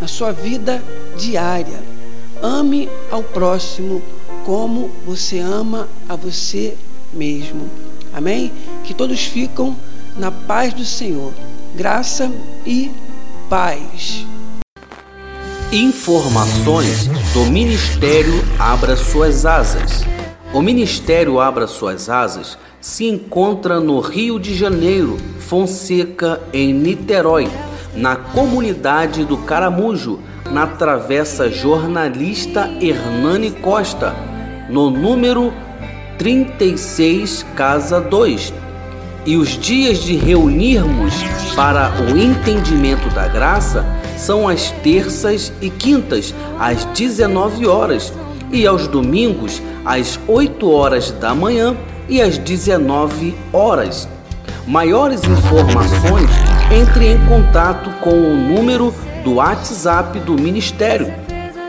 na 0.00 0.06
sua 0.06 0.32
vida 0.32 0.82
diária. 1.16 1.97
Ame 2.42 2.88
ao 3.10 3.22
próximo 3.22 4.02
como 4.44 4.90
você 5.04 5.38
ama 5.40 5.88
a 6.08 6.16
você 6.16 6.76
mesmo. 7.12 7.68
Amém? 8.12 8.52
Que 8.84 8.94
todos 8.94 9.24
ficam 9.24 9.76
na 10.16 10.30
paz 10.30 10.72
do 10.72 10.84
Senhor. 10.84 11.32
Graça 11.74 12.30
e 12.66 12.90
paz. 13.48 14.24
Informações 15.72 17.08
do 17.34 17.44
Ministério 17.46 18.42
Abra 18.58 18.96
Suas 18.96 19.44
Asas. 19.44 20.04
O 20.54 20.62
Ministério 20.62 21.38
Abra 21.40 21.66
Suas 21.66 22.08
Asas 22.08 22.56
se 22.80 23.04
encontra 23.04 23.80
no 23.80 24.00
Rio 24.00 24.38
de 24.38 24.54
Janeiro, 24.54 25.18
Fonseca, 25.40 26.40
em 26.52 26.72
Niterói, 26.72 27.50
na 27.98 28.14
comunidade 28.16 29.24
do 29.24 29.36
Caramujo, 29.38 30.20
na 30.50 30.66
Travessa 30.66 31.50
Jornalista 31.50 32.70
Hernani 32.80 33.50
Costa, 33.50 34.14
no 34.70 34.88
número 34.88 35.52
36, 36.16 37.44
Casa 37.54 38.00
2. 38.00 38.54
E 39.26 39.36
os 39.36 39.50
dias 39.58 39.98
de 39.98 40.16
reunirmos 40.16 41.14
para 41.54 41.92
o 42.00 42.16
entendimento 42.16 43.12
da 43.14 43.28
graça 43.28 43.84
são 44.16 44.48
as 44.48 44.70
terças 44.82 45.52
e 45.60 45.68
quintas, 45.68 46.34
às 46.58 46.84
19 46.86 47.66
horas, 47.66 48.12
e 48.50 48.66
aos 48.66 48.86
domingos, 48.86 49.60
às 49.84 50.18
8 50.26 50.70
horas 50.70 51.10
da 51.10 51.34
manhã 51.34 51.76
e 52.08 52.22
às 52.22 52.38
19 52.38 53.34
horas. 53.52 54.08
Maiores 54.66 55.22
informações, 55.24 56.30
entre 56.70 57.06
em 57.06 57.26
contato 57.26 57.90
com 58.00 58.10
o 58.10 58.36
número 58.36 58.94
do 59.24 59.34
WhatsApp 59.34 60.18
do 60.20 60.34
Ministério. 60.34 61.12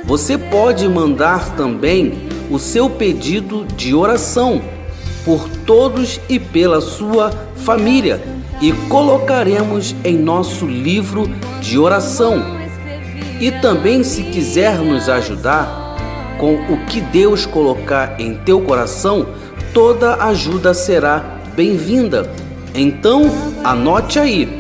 Você 0.03 0.37
pode 0.37 0.87
mandar 0.89 1.55
também 1.55 2.27
o 2.49 2.59
seu 2.59 2.89
pedido 2.89 3.65
de 3.65 3.93
oração 3.93 4.61
por 5.23 5.47
todos 5.65 6.19
e 6.27 6.39
pela 6.39 6.81
sua 6.81 7.31
família 7.55 8.21
e 8.61 8.73
colocaremos 8.89 9.95
em 10.03 10.17
nosso 10.17 10.65
livro 10.65 11.29
de 11.61 11.77
oração. 11.77 12.57
E 13.39 13.51
também, 13.51 14.03
se 14.03 14.23
quiser 14.23 14.79
nos 14.79 15.07
ajudar 15.07 15.95
com 16.37 16.55
o 16.55 16.85
que 16.87 16.99
Deus 16.99 17.45
colocar 17.45 18.19
em 18.19 18.33
teu 18.33 18.59
coração, 18.61 19.27
toda 19.73 20.15
ajuda 20.25 20.73
será 20.73 21.37
bem-vinda. 21.55 22.29
Então, 22.75 23.31
anote 23.63 24.19
aí. 24.19 24.58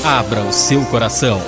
Abra 0.03 0.41
o 0.41 0.51
seu 0.51 0.83
coração 0.87 1.41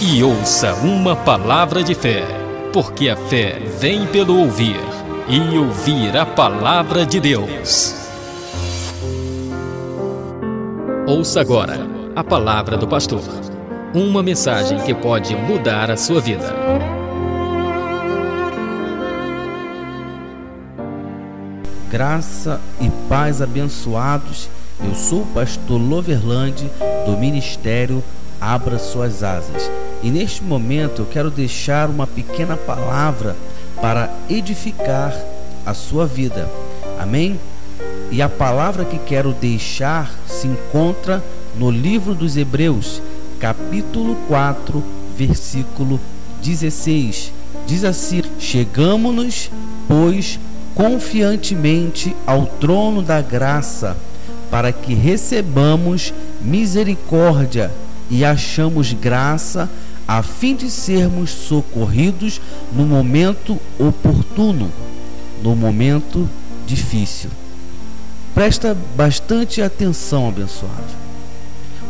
e 0.00 0.24
ouça 0.24 0.72
uma 0.76 1.14
palavra 1.14 1.84
de 1.84 1.94
fé, 1.94 2.24
porque 2.72 3.10
a 3.10 3.16
fé 3.16 3.60
vem 3.78 4.06
pelo 4.06 4.38
ouvir 4.38 4.80
e 5.28 5.58
ouvir 5.58 6.16
a 6.16 6.24
palavra 6.24 7.04
de 7.04 7.20
Deus. 7.20 7.94
Ouça 11.06 11.40
agora 11.40 11.86
a 12.16 12.24
palavra 12.24 12.76
do 12.76 12.88
pastor. 12.88 13.22
Uma 13.94 14.22
mensagem 14.22 14.78
que 14.80 14.94
pode 14.94 15.36
mudar 15.36 15.90
a 15.90 15.96
sua 15.96 16.20
vida. 16.20 16.54
Graça 21.90 22.58
e 22.80 22.88
paz 23.06 23.42
abençoados. 23.42 24.48
Eu 24.82 24.94
sou 24.94 25.22
o 25.22 25.26
pastor 25.26 25.78
Loverland 25.78 26.70
do 27.04 27.18
Ministério 27.18 28.02
abra 28.42 28.76
suas 28.76 29.22
asas. 29.22 29.70
E 30.02 30.10
neste 30.10 30.42
momento 30.42 31.02
eu 31.02 31.06
quero 31.06 31.30
deixar 31.30 31.88
uma 31.88 32.06
pequena 32.06 32.56
palavra 32.56 33.36
para 33.80 34.10
edificar 34.28 35.14
a 35.64 35.72
sua 35.74 36.06
vida. 36.06 36.48
Amém? 36.98 37.38
E 38.10 38.20
a 38.20 38.28
palavra 38.28 38.84
que 38.84 38.98
quero 38.98 39.32
deixar 39.32 40.12
se 40.26 40.46
encontra 40.46 41.22
no 41.56 41.70
livro 41.70 42.14
dos 42.14 42.36
Hebreus, 42.36 43.00
capítulo 43.38 44.16
4, 44.26 44.82
versículo 45.16 46.00
16. 46.42 47.32
Diz 47.66 47.84
assim: 47.84 48.22
Chegamos-nos, 48.38 49.50
pois, 49.86 50.38
confiantemente 50.74 52.14
ao 52.26 52.44
trono 52.46 53.02
da 53.02 53.20
graça, 53.20 53.96
para 54.50 54.72
que 54.72 54.94
recebamos 54.94 56.12
misericórdia 56.40 57.70
e 58.10 58.24
achamos 58.24 58.92
graça 58.92 59.70
a 60.06 60.22
fim 60.22 60.54
de 60.54 60.70
sermos 60.70 61.30
socorridos 61.30 62.40
no 62.72 62.84
momento 62.84 63.58
oportuno, 63.78 64.70
no 65.42 65.54
momento 65.54 66.28
difícil. 66.66 67.30
Presta 68.34 68.76
bastante 68.96 69.60
atenção, 69.60 70.28
abençoado. 70.28 71.02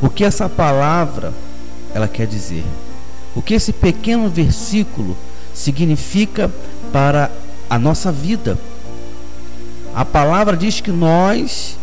O 0.00 0.08
que 0.08 0.24
essa 0.24 0.48
palavra 0.48 1.32
ela 1.94 2.08
quer 2.08 2.26
dizer? 2.26 2.64
O 3.34 3.40
que 3.40 3.54
esse 3.54 3.72
pequeno 3.72 4.28
versículo 4.28 5.16
significa 5.54 6.50
para 6.92 7.30
a 7.70 7.78
nossa 7.78 8.10
vida? 8.10 8.58
A 9.94 10.04
palavra 10.04 10.56
diz 10.56 10.80
que 10.80 10.90
nós 10.90 11.76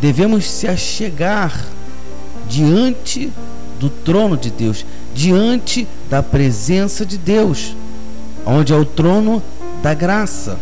devemos 0.00 0.48
se 0.48 0.68
achegar 0.68 1.64
diante 2.48 3.32
do 3.78 3.88
trono 3.88 4.36
de 4.36 4.50
Deus, 4.50 4.84
diante 5.14 5.86
da 6.08 6.22
presença 6.22 7.04
de 7.04 7.18
Deus, 7.18 7.74
onde 8.46 8.72
é 8.72 8.76
o 8.76 8.84
trono 8.84 9.42
da 9.82 9.94
graça. 9.94 10.58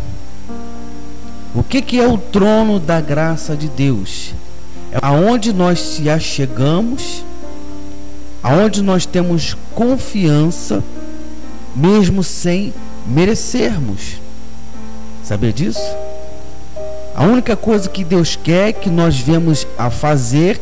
O 1.55 1.62
que, 1.62 1.80
que 1.80 1.99
é 1.99 2.07
o 2.07 2.18
trono 2.18 2.78
da 2.78 3.01
graça 3.01 3.57
de 3.57 3.68
Deus? 3.68 4.34
É 4.92 4.99
aonde 5.03 5.53
nós 5.53 5.80
se 5.80 6.09
achegamos, 6.09 7.24
aonde 8.42 8.82
nós 8.82 9.07
temos 9.07 9.57
confiança, 9.74 10.82
mesmo 11.74 12.22
sem 12.22 12.72
merecermos. 13.07 14.20
Sabia 15.24 15.53
disso? 15.53 15.80
A 17.14 17.24
única 17.24 17.57
coisa 17.57 17.88
que 17.88 18.05
Deus 18.05 18.36
quer 18.36 18.72
que 18.72 18.88
nós 18.88 19.18
vemos 19.18 19.66
a 19.76 19.90
fazer 19.90 20.61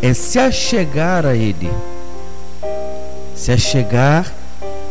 é 0.00 0.14
se 0.14 0.38
achegar 0.38 1.26
a 1.26 1.34
Ele 1.34 1.70
se 3.38 3.52
achegar 3.52 4.34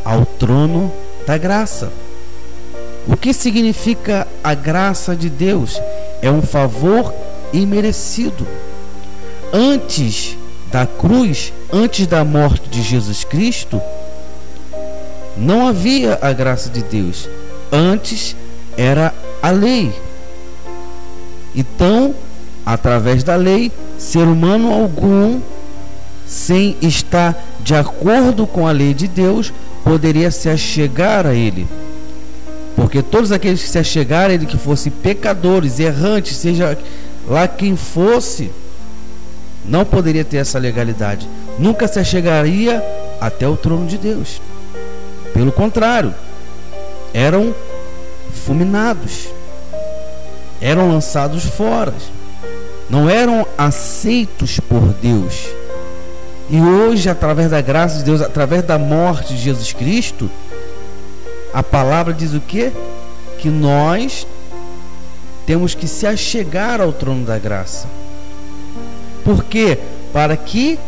ao 0.05 0.25
trono 0.25 0.91
da 1.27 1.37
graça. 1.37 1.91
O 3.05 3.17
que 3.17 3.33
significa 3.33 4.25
a 4.41 4.53
graça 4.53 5.15
de 5.15 5.29
Deus? 5.29 5.81
É 6.21 6.31
um 6.31 6.41
favor 6.41 7.13
imerecido. 7.51 8.47
Antes 9.51 10.37
da 10.71 10.85
cruz, 10.85 11.51
antes 11.71 12.07
da 12.07 12.23
morte 12.23 12.69
de 12.69 12.81
Jesus 12.81 13.25
Cristo, 13.25 13.81
não 15.35 15.67
havia 15.67 16.17
a 16.21 16.31
graça 16.31 16.69
de 16.69 16.81
Deus. 16.81 17.29
Antes 17.71 18.35
era 18.77 19.13
a 19.41 19.51
lei. 19.51 19.93
Então, 21.53 22.15
através 22.65 23.23
da 23.23 23.35
lei, 23.35 23.71
ser 23.97 24.23
humano 24.23 24.71
algum, 24.73 25.41
sem 26.25 26.77
estar 26.81 27.35
de 27.68 27.76
acordo 27.76 28.47
com 28.47 28.65
a 28.65 28.72
lei 28.72 28.93
de 28.93 29.09
Deus, 29.09 29.51
poderia 29.84 30.32
se 30.32 30.47
achegar 30.47 31.28
a 31.28 31.34
Ele. 31.34 31.68
Porque 32.78 33.01
todos 33.01 33.30
aqueles 33.30 33.61
que 33.61 33.68
se 33.68 33.78
achegaram 33.78 34.32
a 34.32 34.34
Ele, 34.34 34.45
que 34.45 34.57
fossem 34.57 34.89
pecadores, 34.89 35.78
errantes, 35.78 36.38
seja 36.38 36.78
lá 37.28 37.45
quem 37.45 37.76
fosse, 37.76 38.49
não 39.65 39.84
poderia 39.84 40.24
ter 40.24 40.38
essa 40.38 40.57
legalidade. 40.57 41.28
Nunca 41.59 41.89
se 41.89 41.99
achegaria 41.99 42.82
até 43.20 43.45
o 43.49 43.57
trono 43.57 43.86
de 43.86 43.97
Deus. 43.97 44.41
Pelo 45.34 45.51
contrário, 45.51 46.15
eram 47.13 47.53
fulminados, 48.45 49.28
eram 50.61 50.89
lançados 50.89 51.43
fora, 51.43 51.93
não 52.89 53.09
eram 53.09 53.45
aceitos 53.57 54.57
por 54.57 54.93
Deus 55.01 55.56
e 56.49 56.61
hoje, 56.61 57.09
através 57.09 57.51
da 57.51 57.61
graça 57.61 57.97
de 57.97 58.03
Deus, 58.05 58.21
através 58.21 58.63
da 58.63 58.77
morte 58.77 59.33
de 59.33 59.41
Jesus 59.41 59.73
Cristo, 59.73 60.29
a 61.53 61.61
palavra 61.61 62.13
diz 62.13 62.33
o 62.33 62.39
quê? 62.39 62.71
Que 63.39 63.49
nós 63.49 64.25
temos 65.45 65.75
que 65.75 65.87
se 65.87 66.07
achegar 66.07 66.79
ao 66.79 66.93
trono 66.93 67.25
da 67.25 67.37
graça. 67.37 67.87
Por 69.25 69.43
quê? 69.43 69.77
Para 70.13 70.37
que 70.37 70.79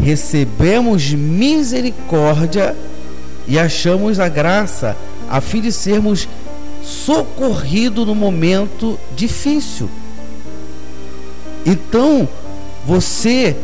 recebemos 0.00 1.12
misericórdia 1.12 2.76
e 3.46 3.58
achamos 3.58 4.20
a 4.20 4.28
graça, 4.28 4.96
a 5.28 5.40
fim 5.40 5.60
de 5.60 5.72
sermos 5.72 6.28
socorridos 6.82 8.06
no 8.06 8.14
momento 8.14 8.98
difícil. 9.16 9.90
Então, 11.66 12.28
você 12.86 13.56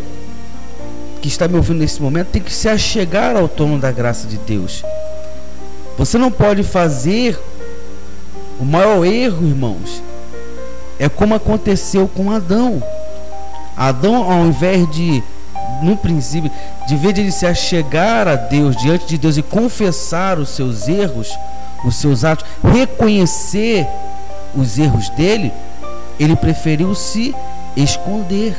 que 1.24 1.28
está 1.28 1.48
me 1.48 1.56
ouvindo 1.56 1.78
nesse 1.78 2.02
momento 2.02 2.32
tem 2.32 2.42
que 2.42 2.52
se 2.52 2.68
achegar 2.68 3.34
ao 3.34 3.48
trono 3.48 3.78
da 3.78 3.90
graça 3.90 4.28
de 4.28 4.36
Deus. 4.36 4.84
Você 5.96 6.18
não 6.18 6.30
pode 6.30 6.62
fazer 6.62 7.40
o 8.60 8.64
maior 8.66 9.06
erro, 9.06 9.46
irmãos. 9.46 10.02
É 10.98 11.08
como 11.08 11.34
aconteceu 11.34 12.06
com 12.06 12.30
Adão. 12.30 12.82
Adão, 13.74 14.30
ao 14.30 14.44
invés 14.44 14.86
de, 14.90 15.22
no 15.82 15.96
princípio, 15.96 16.50
de 16.86 16.94
vez 16.94 17.14
de 17.14 17.22
ele 17.22 17.32
se 17.32 17.46
achegar 17.46 18.28
a 18.28 18.36
Deus, 18.36 18.76
diante 18.76 19.06
de 19.06 19.16
Deus 19.16 19.38
e 19.38 19.42
confessar 19.42 20.38
os 20.38 20.50
seus 20.50 20.88
erros, 20.88 21.30
os 21.86 21.96
seus 21.96 22.22
atos, 22.22 22.44
reconhecer 22.62 23.86
os 24.54 24.78
erros 24.78 25.08
dele, 25.08 25.50
ele 26.20 26.36
preferiu 26.36 26.94
se 26.94 27.34
esconder. 27.74 28.54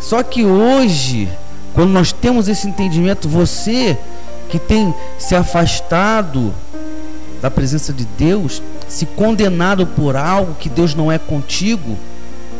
Só 0.00 0.22
que 0.22 0.44
hoje, 0.44 1.28
quando 1.74 1.90
nós 1.90 2.12
temos 2.12 2.48
esse 2.48 2.66
entendimento, 2.66 3.28
você 3.28 3.96
que 4.48 4.58
tem 4.58 4.92
se 5.18 5.34
afastado 5.34 6.52
da 7.40 7.50
presença 7.50 7.92
de 7.92 8.04
Deus, 8.18 8.62
se 8.88 9.06
condenado 9.06 9.86
por 9.86 10.16
algo 10.16 10.56
que 10.58 10.68
Deus 10.68 10.94
não 10.94 11.10
é 11.10 11.18
contigo, 11.18 11.96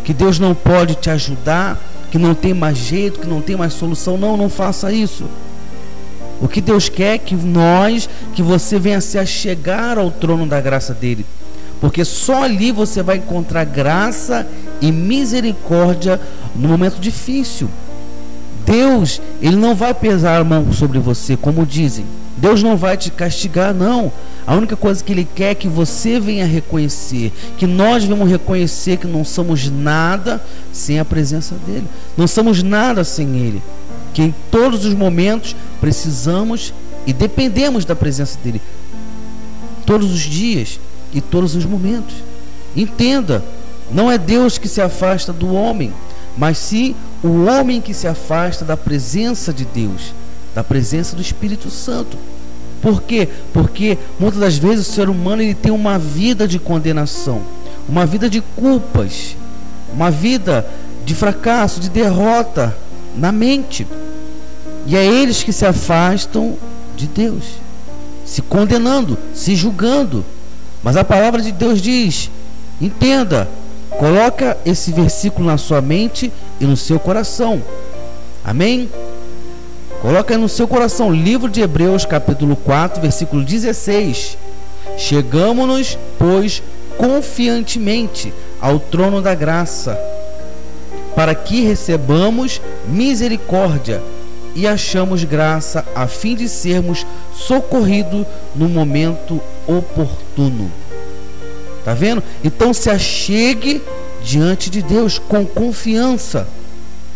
que 0.04 0.14
Deus 0.14 0.38
não 0.38 0.54
pode 0.54 0.94
te 0.94 1.10
ajudar, 1.10 1.78
que 2.10 2.18
não 2.18 2.34
tem 2.34 2.54
mais 2.54 2.78
jeito, 2.78 3.20
que 3.20 3.26
não 3.26 3.40
tem 3.40 3.56
mais 3.56 3.72
solução, 3.72 4.16
não, 4.16 4.36
não 4.36 4.48
faça 4.48 4.92
isso. 4.92 5.24
O 6.40 6.48
que 6.48 6.60
Deus 6.60 6.88
quer 6.88 7.14
é 7.14 7.18
que 7.18 7.34
nós, 7.34 8.08
que 8.34 8.42
você 8.42 8.78
venha 8.78 9.00
se 9.00 9.18
achegar 9.18 9.98
ao 9.98 10.10
trono 10.10 10.46
da 10.46 10.60
graça 10.60 10.94
dele. 10.94 11.26
Porque 11.80 12.04
só 12.04 12.44
ali 12.44 12.72
você 12.72 13.02
vai 13.02 13.16
encontrar 13.16 13.64
graça 13.64 14.46
e 14.80 14.90
misericórdia 14.90 16.20
no 16.54 16.68
momento 16.68 16.98
difícil. 17.00 17.68
Deus, 18.64 19.20
ele 19.40 19.56
não 19.56 19.74
vai 19.74 19.92
pesar 19.92 20.40
a 20.40 20.44
mão 20.44 20.72
sobre 20.72 20.98
você, 20.98 21.36
como 21.36 21.66
dizem. 21.66 22.04
Deus 22.36 22.62
não 22.62 22.76
vai 22.76 22.96
te 22.96 23.10
castigar, 23.10 23.74
não. 23.74 24.12
A 24.46 24.54
única 24.54 24.76
coisa 24.76 25.02
que 25.04 25.12
ele 25.12 25.28
quer 25.34 25.50
é 25.50 25.54
que 25.54 25.68
você 25.68 26.18
venha 26.18 26.46
reconhecer, 26.46 27.32
que 27.58 27.66
nós 27.66 28.04
venhamos 28.04 28.30
reconhecer 28.30 28.96
que 28.96 29.06
não 29.06 29.24
somos 29.24 29.70
nada 29.70 30.42
sem 30.72 30.98
a 30.98 31.04
presença 31.04 31.54
dele. 31.66 31.86
Não 32.16 32.26
somos 32.26 32.62
nada 32.62 33.04
sem 33.04 33.36
ele. 33.38 33.62
Que 34.14 34.22
em 34.22 34.34
todos 34.50 34.84
os 34.84 34.94
momentos 34.94 35.54
precisamos 35.80 36.72
e 37.06 37.12
dependemos 37.12 37.84
da 37.84 37.94
presença 37.94 38.38
dele. 38.42 38.60
Todos 39.84 40.10
os 40.10 40.20
dias 40.20 40.80
e 41.12 41.20
todos 41.20 41.54
os 41.54 41.64
momentos. 41.64 42.14
Entenda, 42.74 43.44
não 43.92 44.10
é 44.10 44.16
Deus 44.16 44.58
que 44.58 44.68
se 44.68 44.80
afasta 44.80 45.32
do 45.32 45.52
homem, 45.52 45.92
mas 46.36 46.58
sim 46.58 46.94
o 47.22 47.44
homem 47.44 47.80
que 47.80 47.92
se 47.92 48.06
afasta 48.06 48.64
da 48.64 48.76
presença 48.76 49.52
de 49.52 49.64
Deus, 49.64 50.14
da 50.54 50.62
presença 50.62 51.16
do 51.16 51.22
Espírito 51.22 51.70
Santo. 51.70 52.16
Por 52.80 53.02
quê? 53.02 53.28
Porque 53.52 53.98
muitas 54.18 54.40
das 54.40 54.56
vezes 54.56 54.88
o 54.88 54.92
ser 54.92 55.08
humano 55.08 55.42
ele 55.42 55.54
tem 55.54 55.72
uma 55.72 55.98
vida 55.98 56.48
de 56.48 56.58
condenação, 56.58 57.42
uma 57.88 58.06
vida 58.06 58.30
de 58.30 58.40
culpas, 58.40 59.36
uma 59.92 60.10
vida 60.10 60.66
de 61.04 61.14
fracasso, 61.14 61.80
de 61.80 61.90
derrota 61.90 62.74
na 63.16 63.32
mente. 63.32 63.86
E 64.86 64.96
é 64.96 65.04
eles 65.04 65.42
que 65.42 65.52
se 65.52 65.66
afastam 65.66 66.56
de 66.96 67.06
Deus, 67.06 67.44
se 68.24 68.40
condenando, 68.40 69.18
se 69.34 69.54
julgando, 69.54 70.24
mas 70.82 70.96
a 70.96 71.04
palavra 71.04 71.42
de 71.42 71.52
Deus 71.52 71.82
diz: 71.82 72.30
entenda, 72.80 73.48
coloca 74.00 74.56
esse 74.64 74.90
versículo 74.92 75.46
na 75.46 75.58
sua 75.58 75.82
mente 75.82 76.32
e 76.58 76.64
no 76.64 76.74
seu 76.74 76.98
coração. 76.98 77.62
Amém? 78.42 78.88
Coloca 80.00 80.38
no 80.38 80.48
seu 80.48 80.66
coração, 80.66 81.12
livro 81.12 81.50
de 81.50 81.60
Hebreus, 81.60 82.06
capítulo 82.06 82.56
4, 82.56 83.02
versículo 83.02 83.44
16. 83.44 84.38
Chegamos-nos, 84.96 85.98
pois, 86.18 86.62
confiantemente 86.96 88.32
ao 88.58 88.78
trono 88.78 89.20
da 89.20 89.34
graça, 89.34 90.00
para 91.14 91.34
que 91.34 91.60
recebamos 91.60 92.58
misericórdia 92.88 94.02
e 94.54 94.66
achamos 94.66 95.24
graça 95.24 95.84
a 95.94 96.06
fim 96.06 96.34
de 96.34 96.48
sermos 96.48 97.06
socorridos 97.34 98.26
no 98.56 98.66
momento 98.66 99.38
oportuno. 99.68 100.79
Tá 101.84 101.94
vendo? 101.94 102.22
Então 102.44 102.74
se 102.74 102.90
achegue 102.90 103.82
diante 104.22 104.68
de 104.68 104.82
Deus 104.82 105.18
com 105.18 105.46
confiança, 105.46 106.46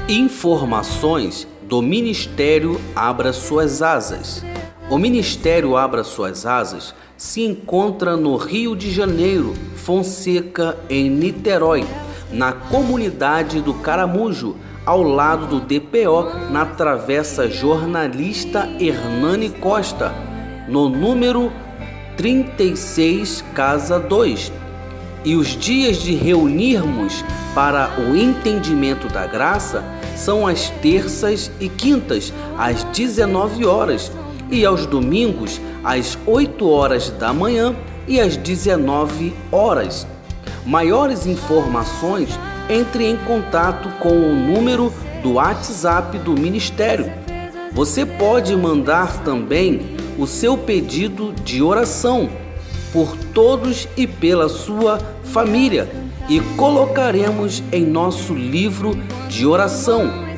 Informações 0.08 1.46
do 1.62 1.80
Ministério 1.80 2.80
Abra 2.96 3.32
Suas 3.32 3.80
Asas. 3.80 4.44
O 4.90 4.98
Ministério 4.98 5.76
Abra 5.76 6.02
Suas 6.02 6.44
Asas 6.44 6.92
se 7.16 7.42
encontra 7.42 8.16
no 8.16 8.34
Rio 8.34 8.74
de 8.74 8.90
Janeiro, 8.90 9.54
Fonseca, 9.76 10.76
em 10.90 11.08
Niterói, 11.08 11.86
na 12.32 12.52
comunidade 12.52 13.60
do 13.60 13.72
Caramujo 13.72 14.56
ao 14.84 15.00
lado 15.04 15.46
do 15.46 15.60
DPO, 15.60 16.50
na 16.50 16.66
Travessa 16.66 17.48
Jornalista 17.48 18.68
Hernani 18.80 19.50
Costa, 19.50 20.12
no 20.68 20.88
número 20.88 21.52
36, 22.16 23.44
Casa 23.54 23.96
2. 23.96 24.52
E 25.24 25.36
os 25.36 25.48
dias 25.56 25.98
de 25.98 26.16
reunirmos 26.16 27.24
para 27.54 27.90
o 27.96 28.16
entendimento 28.16 29.06
da 29.06 29.24
graça 29.24 29.84
são 30.16 30.48
as 30.48 30.68
terças 30.82 31.48
e 31.60 31.68
quintas, 31.68 32.32
às 32.58 32.82
19 32.84 33.64
horas, 33.64 34.10
e 34.50 34.64
aos 34.64 34.86
domingos, 34.86 35.60
às 35.84 36.18
8 36.26 36.68
horas 36.68 37.10
da 37.10 37.32
manhã 37.32 37.74
e 38.06 38.20
às 38.20 38.36
19 38.36 39.32
horas. 39.52 40.06
Maiores 40.66 41.26
informações 41.26 42.28
entre 42.68 43.04
em 43.06 43.16
contato 43.16 43.88
com 43.98 44.10
o 44.10 44.34
número 44.34 44.92
do 45.22 45.34
WhatsApp 45.34 46.18
do 46.18 46.32
Ministério. 46.32 47.10
Você 47.72 48.04
pode 48.04 48.54
mandar 48.56 49.22
também 49.24 49.96
o 50.18 50.26
seu 50.26 50.56
pedido 50.56 51.32
de 51.44 51.62
oração 51.62 52.28
por 52.92 53.16
todos 53.32 53.88
e 53.96 54.06
pela 54.06 54.48
sua 54.48 54.98
família 55.24 55.88
e 56.28 56.40
colocaremos 56.56 57.62
em 57.72 57.84
nosso 57.84 58.34
livro 58.34 58.96
de 59.28 59.46
oração. 59.46 60.28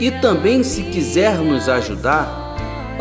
E 0.00 0.10
também, 0.10 0.64
se 0.64 0.82
quiser 0.82 1.38
nos 1.38 1.68
ajudar 1.68 2.41